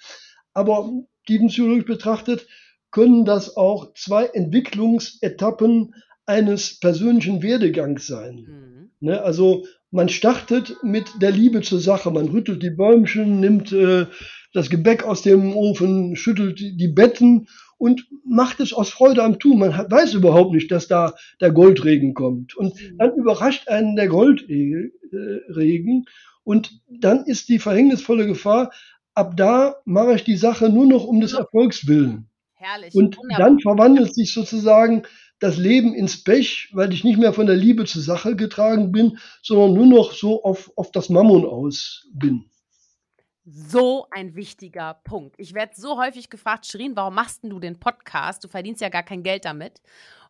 [0.53, 0.91] Aber
[1.26, 2.47] tiefenpsychologisch betrachtet
[2.91, 5.95] können das auch zwei Entwicklungsetappen
[6.29, 8.47] eines persönlichen Werdegangs sein.
[8.49, 8.91] Mhm.
[9.01, 9.22] Ne?
[9.22, 14.07] Also man startet mit der Liebe zur Sache, man rüttelt die Bäumchen, nimmt äh,
[14.53, 17.49] das Gebäck aus dem Ofen, schüttelt die Betten
[17.79, 19.59] und macht es aus Freude am Tun.
[19.59, 22.57] Man hat, weiß überhaupt nicht, dass da der Goldregen kommt.
[22.57, 22.99] Und mhm.
[22.99, 26.05] dann überrascht einen der Goldregen
[26.45, 28.70] und dann ist die verhängnisvolle Gefahr,
[29.14, 32.29] ab da mache ich die Sache nur noch um des Erfolgs willen.
[32.55, 32.95] Herrlich.
[32.95, 35.03] Und dann verwandelt sich sozusagen
[35.41, 39.18] das Leben ins Pech, weil ich nicht mehr von der Liebe zur Sache getragen bin,
[39.43, 42.45] sondern nur noch so auf, auf das Mammon aus bin
[43.51, 45.34] so ein wichtiger Punkt.
[45.39, 48.45] Ich werde so häufig gefragt, Shirin, warum machst du den Podcast?
[48.45, 49.80] Du verdienst ja gar kein Geld damit.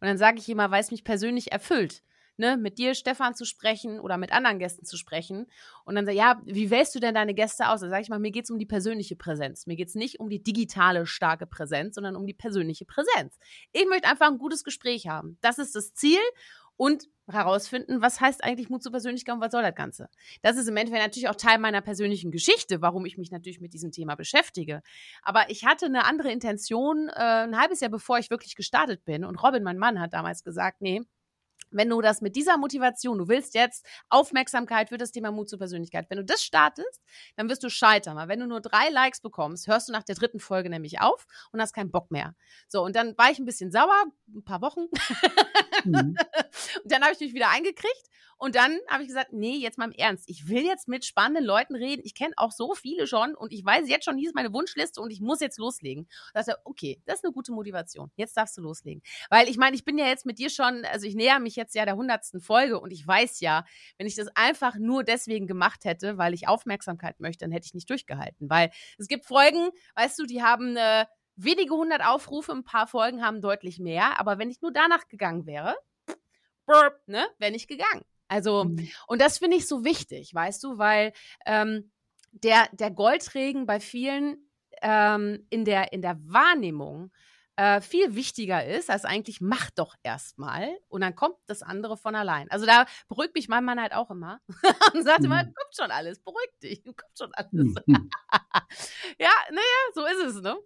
[0.01, 2.03] Und dann sage ich immer, weil es mich persönlich erfüllt.
[2.41, 5.47] Ne, mit dir, Stefan, zu sprechen oder mit anderen Gästen zu sprechen.
[5.84, 7.80] Und dann sage ja, wie wählst du denn deine Gäste aus?
[7.80, 9.66] Dann sage ich mal, mir geht es um die persönliche Präsenz.
[9.66, 13.41] Mir geht es nicht um die digitale starke Präsenz, sondern um die persönliche Präsenz.
[13.72, 15.36] Ich möchte einfach ein gutes Gespräch haben.
[15.41, 16.20] Das ist das Ziel.
[16.78, 20.09] und herausfinden, was heißt eigentlich Mut zur Persönlichkeit und was soll das Ganze.
[20.43, 23.74] Das ist im Endeffekt natürlich auch Teil meiner persönlichen Geschichte, warum ich mich natürlich mit
[23.74, 24.82] diesem Thema beschäftige.
[25.22, 29.24] Aber ich hatte eine andere Intention äh, ein halbes Jahr bevor ich wirklich gestartet bin.
[29.24, 31.03] Und Robin, mein Mann, hat damals gesagt, nee,
[31.71, 35.59] wenn du das mit dieser Motivation, du willst jetzt Aufmerksamkeit für das Thema Mut zur
[35.59, 37.03] Persönlichkeit, wenn du das startest,
[37.37, 38.16] dann wirst du scheitern.
[38.16, 41.27] Weil wenn du nur drei Likes bekommst, hörst du nach der dritten Folge nämlich auf
[41.53, 42.35] und hast keinen Bock mehr.
[42.69, 44.05] So, und dann war ich ein bisschen sauer,
[44.35, 44.87] ein paar Wochen.
[45.85, 46.16] Mhm.
[46.83, 48.09] und dann habe ich mich wieder eingekriegt
[48.39, 50.29] und dann habe ich gesagt, nee, jetzt mal im Ernst.
[50.29, 52.03] Ich will jetzt mit spannenden Leuten reden.
[52.05, 55.01] Ich kenne auch so viele schon und ich weiß jetzt schon, hier ist meine Wunschliste
[55.01, 56.09] und ich muss jetzt loslegen.
[56.33, 58.12] Da dachte okay, das ist eine gute Motivation.
[58.14, 59.03] Jetzt darfst du loslegen.
[59.29, 61.74] Weil ich meine, ich bin ja jetzt mit dir schon, also ich näher mich jetzt
[61.74, 63.64] ja der hundertsten Folge und ich weiß ja,
[63.99, 67.74] wenn ich das einfach nur deswegen gemacht hätte, weil ich Aufmerksamkeit möchte, dann hätte ich
[67.74, 68.49] nicht durchgehalten.
[68.49, 71.07] Weil es gibt Folgen, weißt du, die haben äh,
[71.39, 74.20] wenige hundert Aufrufe, ein paar Folgen haben deutlich mehr.
[74.20, 75.76] Aber wenn ich nur danach gegangen wäre,
[76.66, 78.05] burp, ne, wäre nicht gegangen.
[78.28, 78.89] Also, mhm.
[79.07, 81.12] und das finde ich so wichtig, weißt du, weil
[81.47, 81.91] ähm,
[82.32, 84.51] der, der Goldregen bei vielen
[84.82, 87.11] ähm, in, der, in der Wahrnehmung
[87.59, 92.15] äh, viel wichtiger ist, als eigentlich mach doch erstmal und dann kommt das andere von
[92.15, 92.49] allein.
[92.53, 94.41] Also da beruhigt mich mein Mann halt auch immer
[94.95, 95.55] und sagt immer, mhm.
[95.55, 97.75] kommt schon alles, beruhig dich, kommt schon alles.
[97.85, 98.11] Mhm.
[99.19, 100.57] ja, naja, so ist es, ne?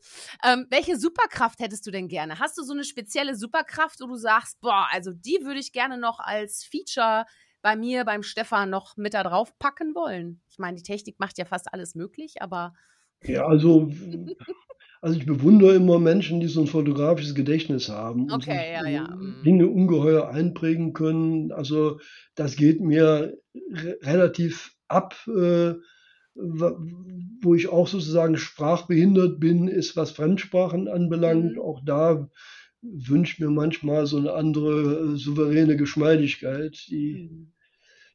[0.45, 2.39] Ähm, welche Superkraft hättest du denn gerne?
[2.39, 5.97] Hast du so eine spezielle Superkraft, wo du sagst, boah, also die würde ich gerne
[5.97, 7.25] noch als Feature
[7.63, 10.43] bei mir, beim Stefan noch mit da drauf packen wollen?
[10.51, 12.75] Ich meine, die Technik macht ja fast alles möglich, aber.
[13.23, 13.91] Ja, also,
[15.03, 19.15] also ich bewundere immer Menschen, die so ein fotografisches Gedächtnis haben und okay, ja, ja.
[19.15, 19.43] Mhm.
[19.45, 21.51] Dinge ungeheuer einprägen können.
[21.51, 21.99] Also
[22.37, 25.17] das geht mir re relativ ab.
[25.27, 25.75] Äh,
[26.35, 31.57] wo ich auch sozusagen sprachbehindert bin, ist, was Fremdsprachen anbelangt.
[31.57, 31.61] Mhm.
[31.61, 32.27] Auch da
[32.81, 37.53] wünsche mir manchmal so eine andere äh, souveräne Geschmeidigkeit, die mhm.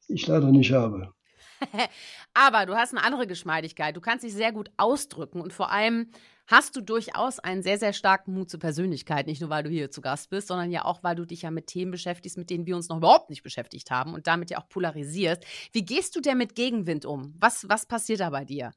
[0.08, 1.14] ich leider nicht habe.
[2.34, 3.96] Aber du hast eine andere Geschmeidigkeit.
[3.96, 6.10] Du kannst dich sehr gut ausdrücken und vor allem
[6.48, 9.28] hast du durchaus einen sehr, sehr starken Mut zur Persönlichkeit.
[9.28, 11.52] Nicht nur, weil du hier zu Gast bist, sondern ja auch, weil du dich ja
[11.52, 14.58] mit Themen beschäftigst, mit denen wir uns noch überhaupt nicht beschäftigt haben und damit ja
[14.58, 15.44] auch polarisierst.
[15.74, 17.36] Wie gehst du denn mit Gegenwind um?
[17.40, 18.72] Was, was passiert da bei dir?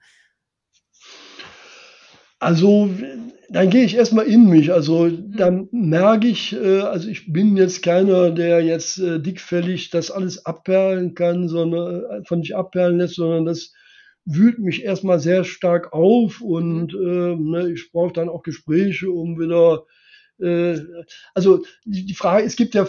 [2.40, 2.88] Also,
[3.50, 4.72] dann gehe ich erstmal in mich.
[4.72, 5.36] Also, mhm.
[5.36, 10.46] dann merke ich, äh, also ich bin jetzt keiner, der jetzt äh, dickfällig das alles
[10.46, 13.72] abperlen kann, sondern äh, von sich abperlen lässt, sondern das
[14.24, 19.38] wühlt mich erstmal sehr stark auf und äh, ne, ich brauche dann auch Gespräche, um
[19.38, 19.84] wieder
[20.40, 20.78] äh,
[21.34, 22.88] also die Frage, es gibt ja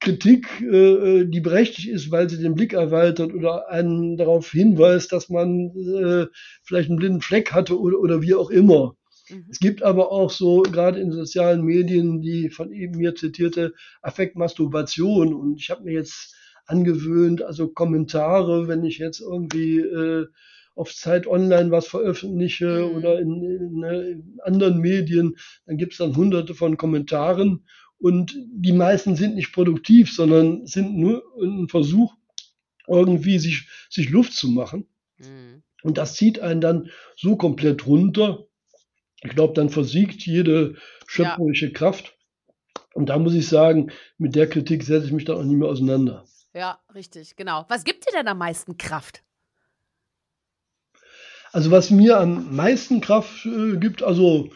[0.00, 5.28] Kritik, äh, die berechtigt ist, weil sie den Blick erweitert oder einen darauf hinweist, dass
[5.28, 6.26] man äh,
[6.62, 8.96] vielleicht einen blinden Fleck hatte oder, oder wie auch immer.
[9.28, 9.46] Mhm.
[9.50, 15.34] Es gibt aber auch so, gerade in sozialen Medien, die von eben mir zitierte Affektmasturbation.
[15.34, 16.34] Und ich habe mir jetzt
[16.66, 20.26] angewöhnt, also Kommentare, wenn ich jetzt irgendwie äh,
[20.74, 22.96] auf Zeit Online was veröffentliche mhm.
[22.96, 25.36] oder in, in, ne, in, anderen Medien,
[25.66, 27.66] dann gibt es dann hunderte von Kommentaren
[27.98, 32.14] und die meisten sind nicht produktiv, sondern sind nur ein Versuch,
[32.88, 34.86] irgendwie sich, sich Luft zu machen.
[35.18, 35.62] Mhm.
[35.82, 38.46] Und das zieht einen dann so komplett runter.
[39.22, 40.74] Ich glaube, dann versiegt jede
[41.06, 41.72] schöpferische ja.
[41.72, 42.16] Kraft.
[42.94, 45.68] Und da muss ich sagen, mit der Kritik setze ich mich dann auch nicht mehr
[45.68, 46.24] auseinander.
[46.54, 47.64] Ja, richtig, genau.
[47.68, 49.22] Was gibt dir denn am meisten Kraft?
[51.52, 54.50] Also was mir am meisten Kraft äh, gibt, also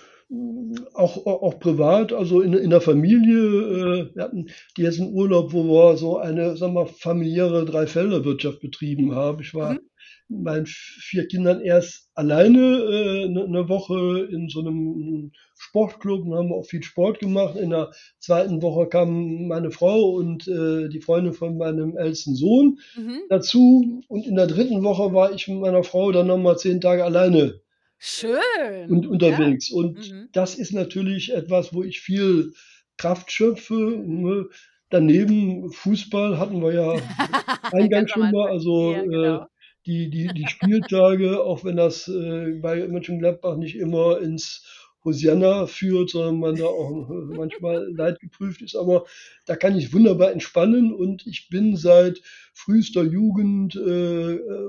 [0.95, 5.53] auch, auch privat, also in, in der Familie, äh, wir hatten die jetzt einen Urlaub,
[5.53, 9.41] wo wir so eine, sagen wir, familiäre Dreifelderwirtschaft betrieben haben.
[9.41, 9.81] Ich war mhm
[10.29, 16.53] meinen vier Kindern erst alleine äh, eine ne Woche in so einem Sportclub und haben
[16.53, 17.57] auch viel Sport gemacht.
[17.57, 22.79] In der zweiten Woche kam meine Frau und äh, die Freundin von meinem ältesten Sohn
[22.97, 23.21] mhm.
[23.29, 24.03] dazu.
[24.09, 27.61] Und in der dritten Woche war ich mit meiner Frau dann nochmal zehn Tage alleine.
[27.99, 28.89] Schön.
[28.89, 29.71] Und unterwegs.
[29.71, 29.77] Ja.
[29.77, 30.29] Und mhm.
[30.33, 32.53] das ist natürlich etwas, wo ich viel
[32.97, 33.75] Kraft schöpfe.
[33.75, 34.47] Ne?
[34.91, 36.93] Daneben Fußball hatten wir ja
[37.73, 38.51] eingangs schon mal.
[38.51, 39.37] Also ja, genau.
[39.37, 39.47] äh,
[39.87, 44.65] die, die, die Spieltage, auch wenn das äh, bei Mönchengladbach nicht immer ins
[45.05, 48.75] Hosianna führt, sondern man da auch manchmal leidgeprüft ist.
[48.75, 49.07] Aber
[49.47, 52.21] da kann ich wunderbar entspannen und ich bin seit
[52.53, 54.69] frühester Jugend äh, äh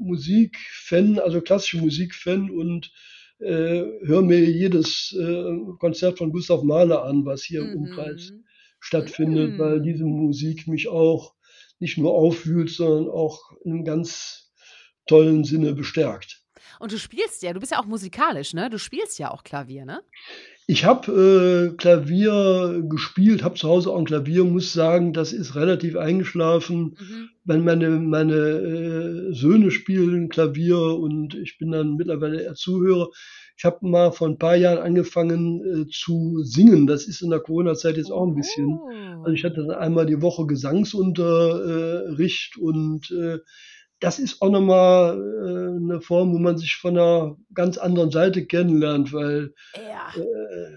[0.00, 2.92] Musikfan, also klassische Musikfan und
[3.40, 8.44] äh, höre mir jedes äh, Konzert von Gustav Mahler an, was hier im Umkreis mhm.
[8.80, 9.58] stattfindet, mhm.
[9.58, 11.34] weil diese Musik mich auch
[11.78, 14.47] nicht nur aufwühlt, sondern auch in einem ganz
[15.08, 16.40] tollen Sinne bestärkt.
[16.78, 18.70] Und du spielst ja, du bist ja auch musikalisch, ne?
[18.70, 20.00] Du spielst ja auch Klavier, ne?
[20.70, 25.56] Ich habe äh, Klavier gespielt, habe zu Hause auch ein Klavier, muss sagen, das ist
[25.56, 26.94] relativ eingeschlafen.
[26.98, 27.30] Mhm.
[27.44, 33.08] Wenn meine, meine äh, Söhne spielen Klavier und ich bin dann mittlerweile eher Zuhörer.
[33.56, 36.86] Ich habe mal vor ein paar Jahren angefangen äh, zu singen.
[36.86, 38.78] Das ist in der Corona-Zeit jetzt auch ein bisschen.
[38.78, 38.90] Oh.
[39.22, 43.38] Also ich hatte dann einmal die Woche Gesangsunterricht und äh,
[44.00, 48.46] das ist auch nochmal äh, eine Form, wo man sich von einer ganz anderen Seite
[48.46, 50.20] kennenlernt, weil ja.
[50.20, 50.76] äh,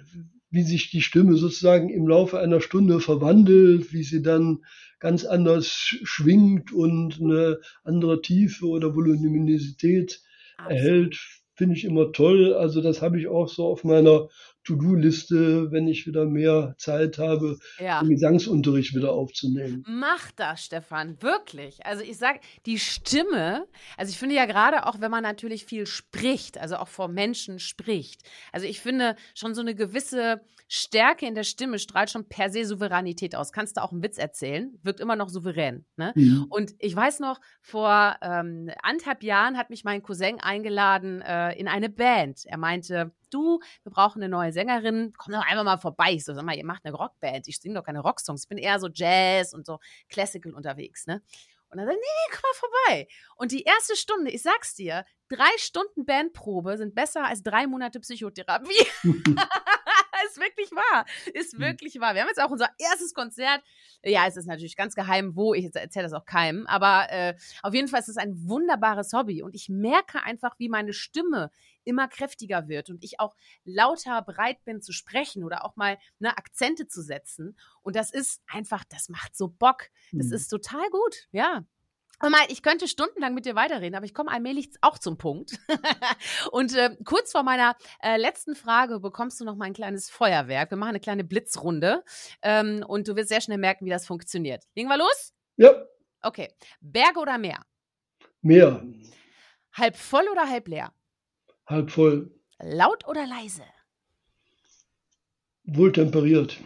[0.49, 4.63] wie sich die Stimme sozusagen im Laufe einer Stunde verwandelt, wie sie dann
[4.99, 10.21] ganz anders schwingt und eine andere Tiefe oder Voluminosität
[10.67, 11.17] erhält,
[11.55, 12.53] finde ich immer toll.
[12.53, 14.27] Also das habe ich auch so auf meiner
[14.63, 18.01] To-Do-Liste, wenn ich wieder mehr Zeit habe, ja.
[18.01, 19.83] Gesangsunterricht wieder aufzunehmen.
[19.87, 21.85] Mach das, Stefan, wirklich.
[21.85, 25.85] Also ich sage, die Stimme, also ich finde ja gerade auch, wenn man natürlich viel
[25.85, 30.41] spricht, also auch vor Menschen spricht, also ich finde schon so eine gewisse
[30.73, 33.51] Stärke in der Stimme strahlt schon per se Souveränität aus.
[33.51, 35.83] Kannst du auch einen Witz erzählen, wirkt immer noch souverän.
[35.97, 36.13] Ne?
[36.15, 36.45] Mhm.
[36.49, 41.67] Und ich weiß noch, vor ähm, anderthalb Jahren hat mich mein Cousin eingeladen äh, in
[41.67, 42.45] eine Band.
[42.45, 46.13] Er meinte, du, wir brauchen eine neue Sängerin, komm doch einfach mal vorbei.
[46.13, 48.57] Ich so, sag mal, ihr macht eine Rockband, ich singe doch keine Rocksongs, ich bin
[48.57, 49.79] eher so Jazz und so
[50.09, 51.21] Classical unterwegs, ne?
[51.69, 53.07] Und dann sagt, nee, nee, komm mal vorbei.
[53.37, 58.01] Und die erste Stunde, ich sag's dir, drei Stunden Bandprobe sind besser als drei Monate
[58.01, 58.87] Psychotherapie.
[60.31, 61.05] ist wirklich wahr.
[61.33, 61.59] Ist hm.
[61.59, 62.13] wirklich wahr.
[62.13, 63.61] Wir haben jetzt auch unser erstes Konzert.
[64.03, 65.53] Ja, es ist natürlich ganz geheim, wo.
[65.53, 66.65] Ich erzähle das auch keinem.
[66.67, 69.43] Aber äh, auf jeden Fall ist es ein wunderbares Hobby.
[69.43, 71.51] Und ich merke einfach, wie meine Stimme
[71.83, 76.37] immer kräftiger wird und ich auch lauter bereit bin zu sprechen oder auch mal ne,
[76.37, 77.57] Akzente zu setzen.
[77.81, 79.89] Und das ist einfach, das macht so Bock.
[80.11, 80.33] Das mhm.
[80.33, 81.27] ist total gut.
[81.31, 81.63] Ja.
[82.29, 85.57] Mal, ich könnte stundenlang mit dir weiterreden, aber ich komme allmählich auch zum Punkt.
[86.51, 90.69] und äh, kurz vor meiner äh, letzten Frage bekommst du noch mal ein kleines Feuerwerk.
[90.69, 92.03] Wir machen eine kleine Blitzrunde
[92.43, 94.65] ähm, und du wirst sehr schnell merken, wie das funktioniert.
[94.75, 95.33] Legen wir los?
[95.57, 95.83] Ja.
[96.21, 96.53] Okay.
[96.79, 97.65] Berge oder Meer?
[98.41, 98.83] Meer.
[99.73, 100.93] Halb voll oder halb leer?
[101.65, 102.31] Halb voll.
[102.59, 103.63] Laut oder leise?
[105.63, 106.59] Wohltemperiert.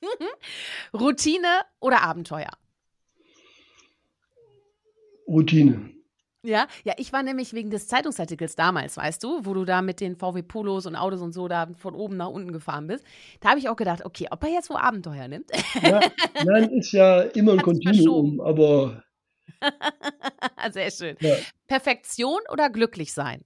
[0.94, 2.50] Routine oder Abenteuer?
[5.26, 5.90] Routine.
[6.44, 10.00] Ja, ja, ich war nämlich wegen des Zeitungsartikels damals, weißt du, wo du da mit
[10.00, 13.04] den VW Polos und Autos und so da von oben nach unten gefahren bist.
[13.40, 15.50] Da habe ich auch gedacht, okay, ob er jetzt wo Abenteuer nimmt.
[15.82, 16.00] Ja,
[16.44, 19.02] nein, ist ja immer ein Kontinuum, aber.
[20.70, 21.16] Sehr schön.
[21.20, 21.34] Ja.
[21.66, 23.44] Perfektion oder glücklich sein?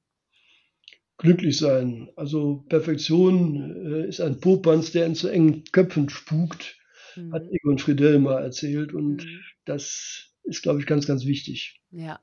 [1.22, 2.10] Glücklich sein.
[2.16, 6.76] Also Perfektion äh, ist ein Popanz, der in zu engen Köpfen spukt,
[7.14, 7.32] mhm.
[7.32, 8.92] hat Egon Friedel mal erzählt.
[8.92, 9.40] Und mhm.
[9.64, 11.80] das ist, glaube ich, ganz, ganz wichtig.
[11.92, 12.18] Ja.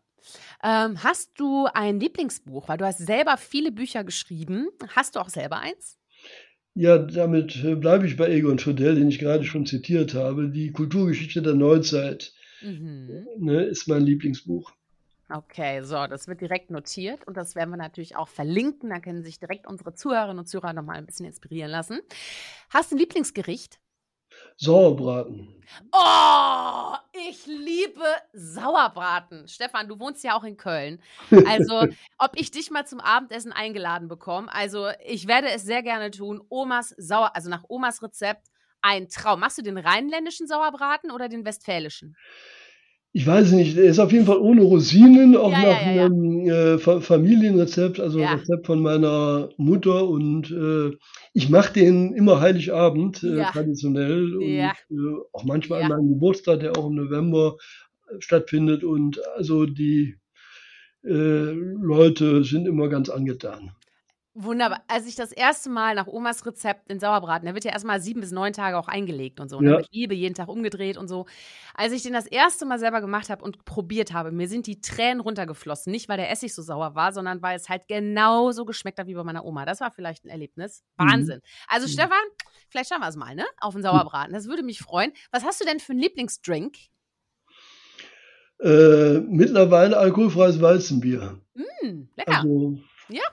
[0.61, 2.67] Ähm, hast du ein Lieblingsbuch?
[2.67, 4.67] Weil du hast selber viele Bücher geschrieben.
[4.89, 5.97] Hast du auch selber eins?
[6.73, 10.49] Ja, damit äh, bleibe ich bei Egon Friedel, den ich gerade schon zitiert habe.
[10.49, 13.25] Die Kulturgeschichte der Neuzeit mhm.
[13.37, 14.73] ne, ist mein Lieblingsbuch.
[15.31, 18.89] Okay, so, das wird direkt notiert und das werden wir natürlich auch verlinken.
[18.89, 22.01] Da können sich direkt unsere Zuhörerinnen und Zuhörer nochmal ein bisschen inspirieren lassen.
[22.71, 23.79] Hast du ein Lieblingsgericht?
[24.57, 25.63] Sauerbraten.
[25.91, 26.95] Oh,
[27.29, 29.47] ich liebe Sauerbraten.
[29.47, 31.01] Stefan, du wohnst ja auch in Köln.
[31.45, 31.85] Also,
[32.17, 34.51] ob ich dich mal zum Abendessen eingeladen bekomme.
[34.51, 36.41] Also, ich werde es sehr gerne tun.
[36.49, 38.47] Omas Sauer, also nach Omas Rezept
[38.81, 39.41] ein Traum.
[39.41, 42.15] Machst du den rheinländischen Sauerbraten oder den westfälischen?
[43.11, 46.05] Ich weiß nicht, er ist auf jeden Fall ohne Rosinen, auch ja, nach ja, ja,
[46.05, 50.07] einem äh, Familienrezept, also Rezept von meiner Mutter.
[50.07, 50.95] Und äh,
[51.33, 54.35] ich mache den immer Heiligabend, äh, traditionell.
[54.35, 54.73] Und äh,
[55.33, 57.57] auch manchmal an meinem Geburtstag, der auch im November
[58.07, 58.83] äh, stattfindet.
[58.83, 60.15] Und also die
[61.03, 63.71] äh, Leute sind immer ganz angetan.
[64.41, 64.81] Wunderbar.
[64.87, 68.21] Als ich das erste Mal nach Omas Rezept den Sauerbraten, der wird ja erstmal sieben
[68.21, 69.57] bis neun Tage auch eingelegt und so.
[69.57, 69.77] Und ja.
[69.77, 71.25] mit Liebe jeden Tag umgedreht und so.
[71.73, 74.79] Als ich den das erste Mal selber gemacht habe und probiert habe, mir sind die
[74.79, 75.91] Tränen runtergeflossen.
[75.91, 79.13] Nicht, weil der Essig so sauer war, sondern weil es halt genauso geschmeckt hat wie
[79.13, 79.65] bei meiner Oma.
[79.65, 80.85] Das war vielleicht ein Erlebnis.
[80.97, 81.11] Mhm.
[81.11, 81.37] Wahnsinn.
[81.39, 81.65] Mhm.
[81.67, 81.91] Also, mhm.
[81.91, 82.23] Stefan,
[82.69, 83.45] vielleicht schauen wir es mal, ne?
[83.59, 84.31] Auf den Sauerbraten.
[84.31, 85.11] Das würde mich freuen.
[85.31, 86.77] Was hast du denn für einen Lieblingsdrink?
[88.61, 91.41] Äh, mittlerweile alkoholfreies Weizenbier.
[91.55, 92.37] Mm, lecker.
[92.37, 92.79] Also,
[93.09, 93.23] ja.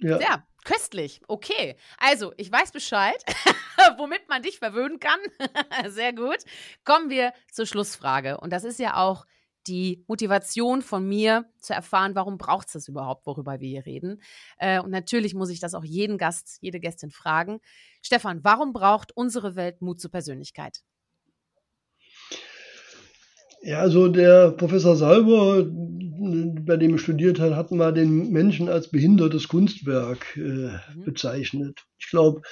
[0.00, 0.20] Ja.
[0.20, 1.20] ja, köstlich.
[1.28, 1.76] Okay.
[1.98, 3.22] Also, ich weiß Bescheid,
[3.98, 5.18] womit man dich verwöhnen kann.
[5.90, 6.38] Sehr gut.
[6.84, 8.38] Kommen wir zur Schlussfrage.
[8.38, 9.26] Und das ist ja auch
[9.66, 14.22] die Motivation von mir zu erfahren, warum braucht es das überhaupt, worüber wir hier reden.
[14.58, 17.60] Äh, und natürlich muss ich das auch jeden Gast, jede Gästin fragen.
[18.00, 20.82] Stefan, warum braucht unsere Welt Mut zur Persönlichkeit?
[23.62, 25.66] Ja, also der Professor Salber,
[26.64, 31.04] bei dem ich studiert habe, hat mal den Menschen als behindertes Kunstwerk äh, mhm.
[31.04, 31.84] bezeichnet.
[31.98, 32.42] Ich glaube,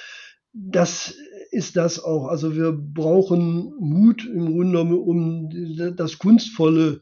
[0.53, 1.15] das
[1.51, 2.27] ist das auch.
[2.27, 5.49] Also wir brauchen Mut im Grunde um
[5.95, 7.01] das Kunstvolle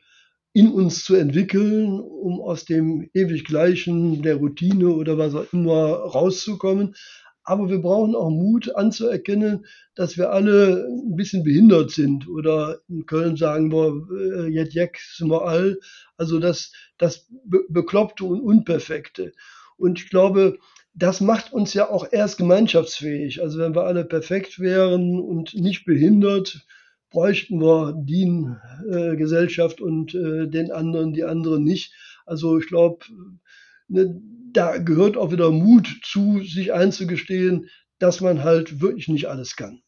[0.53, 5.71] in uns zu entwickeln, um aus dem ewig Gleichen, der Routine oder was auch immer
[5.71, 6.95] rauszukommen.
[7.45, 12.27] Aber wir brauchen auch Mut anzuerkennen, dass wir alle ein bisschen behindert sind.
[12.27, 15.79] Oder in Köln sagen wir, jet jek sind wir all.
[16.17, 17.27] Also das, das
[17.69, 19.31] Bekloppte und Unperfekte.
[19.77, 20.57] Und ich glaube,
[20.95, 23.41] das macht uns ja auch erst gemeinschaftsfähig.
[23.41, 26.65] Also wenn wir alle perfekt wären und nicht behindert,
[27.11, 28.47] bräuchten wir die
[28.91, 31.93] äh, Gesellschaft und äh, den anderen, die anderen nicht.
[32.25, 33.05] Also ich glaube,
[33.87, 34.21] ne,
[34.51, 37.69] da gehört auch wieder Mut zu, sich einzugestehen,
[37.99, 39.81] dass man halt wirklich nicht alles kann.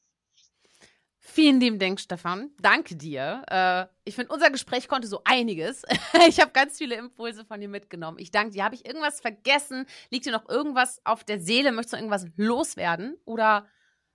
[1.38, 2.50] Vielen lieben Dank, Stefan.
[2.62, 3.43] Danke dir.
[3.48, 5.84] Äh, ich finde, unser Gespräch konnte so einiges.
[6.28, 8.18] ich habe ganz viele Impulse von dir mitgenommen.
[8.20, 8.64] Ich danke dir.
[8.64, 9.86] Habe ich irgendwas vergessen?
[10.10, 11.72] Liegt dir noch irgendwas auf der Seele?
[11.72, 13.18] Möchtest du irgendwas loswerden?
[13.24, 13.68] Oder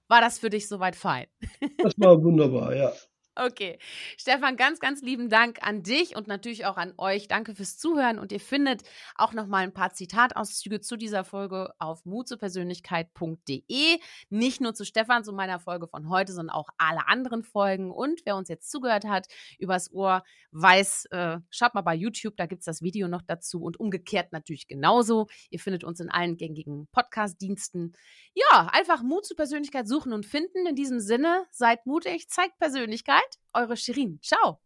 [0.08, 1.26] war das für dich soweit fein?
[1.78, 2.92] das war wunderbar, ja.
[3.34, 3.78] Okay.
[4.18, 7.28] Stefan, ganz, ganz lieben Dank an dich und natürlich auch an euch.
[7.28, 8.82] Danke fürs Zuhören und ihr findet
[9.14, 13.98] auch noch mal ein paar Zitatauszüge zu dieser Folge auf mutzupersönlichkeit.de.
[14.28, 17.90] Nicht nur zu Stefan, zu meiner Folge von heute, sondern auch alle anderen Folgen.
[17.90, 19.28] Und wer uns jetzt zugehört hat,
[19.58, 23.62] übers Ohr, weiß, äh, schaut mal bei YouTube, da gibt es das Video noch dazu
[23.62, 25.28] und umgekehrt natürlich genauso.
[25.48, 27.94] Ihr findet uns in allen gängigen Podcast-Diensten.
[28.34, 30.66] Ja, einfach Mut zur Persönlichkeit suchen und finden.
[30.66, 34.18] In diesem Sinne, seid mutig, zeigt Persönlichkeit bald, eure Shirin.
[34.22, 34.58] Ciao.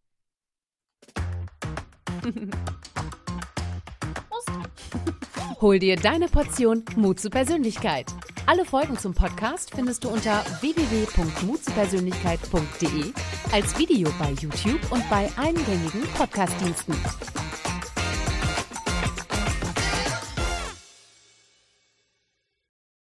[5.60, 8.06] Hol dir deine Portion Mut zur Persönlichkeit.
[8.46, 13.12] Alle Folgen zum Podcast findest du unter www.mutzupersönlichkeit.de,
[13.52, 16.96] als Video bei YouTube und bei allen gängigen Podcastdiensten.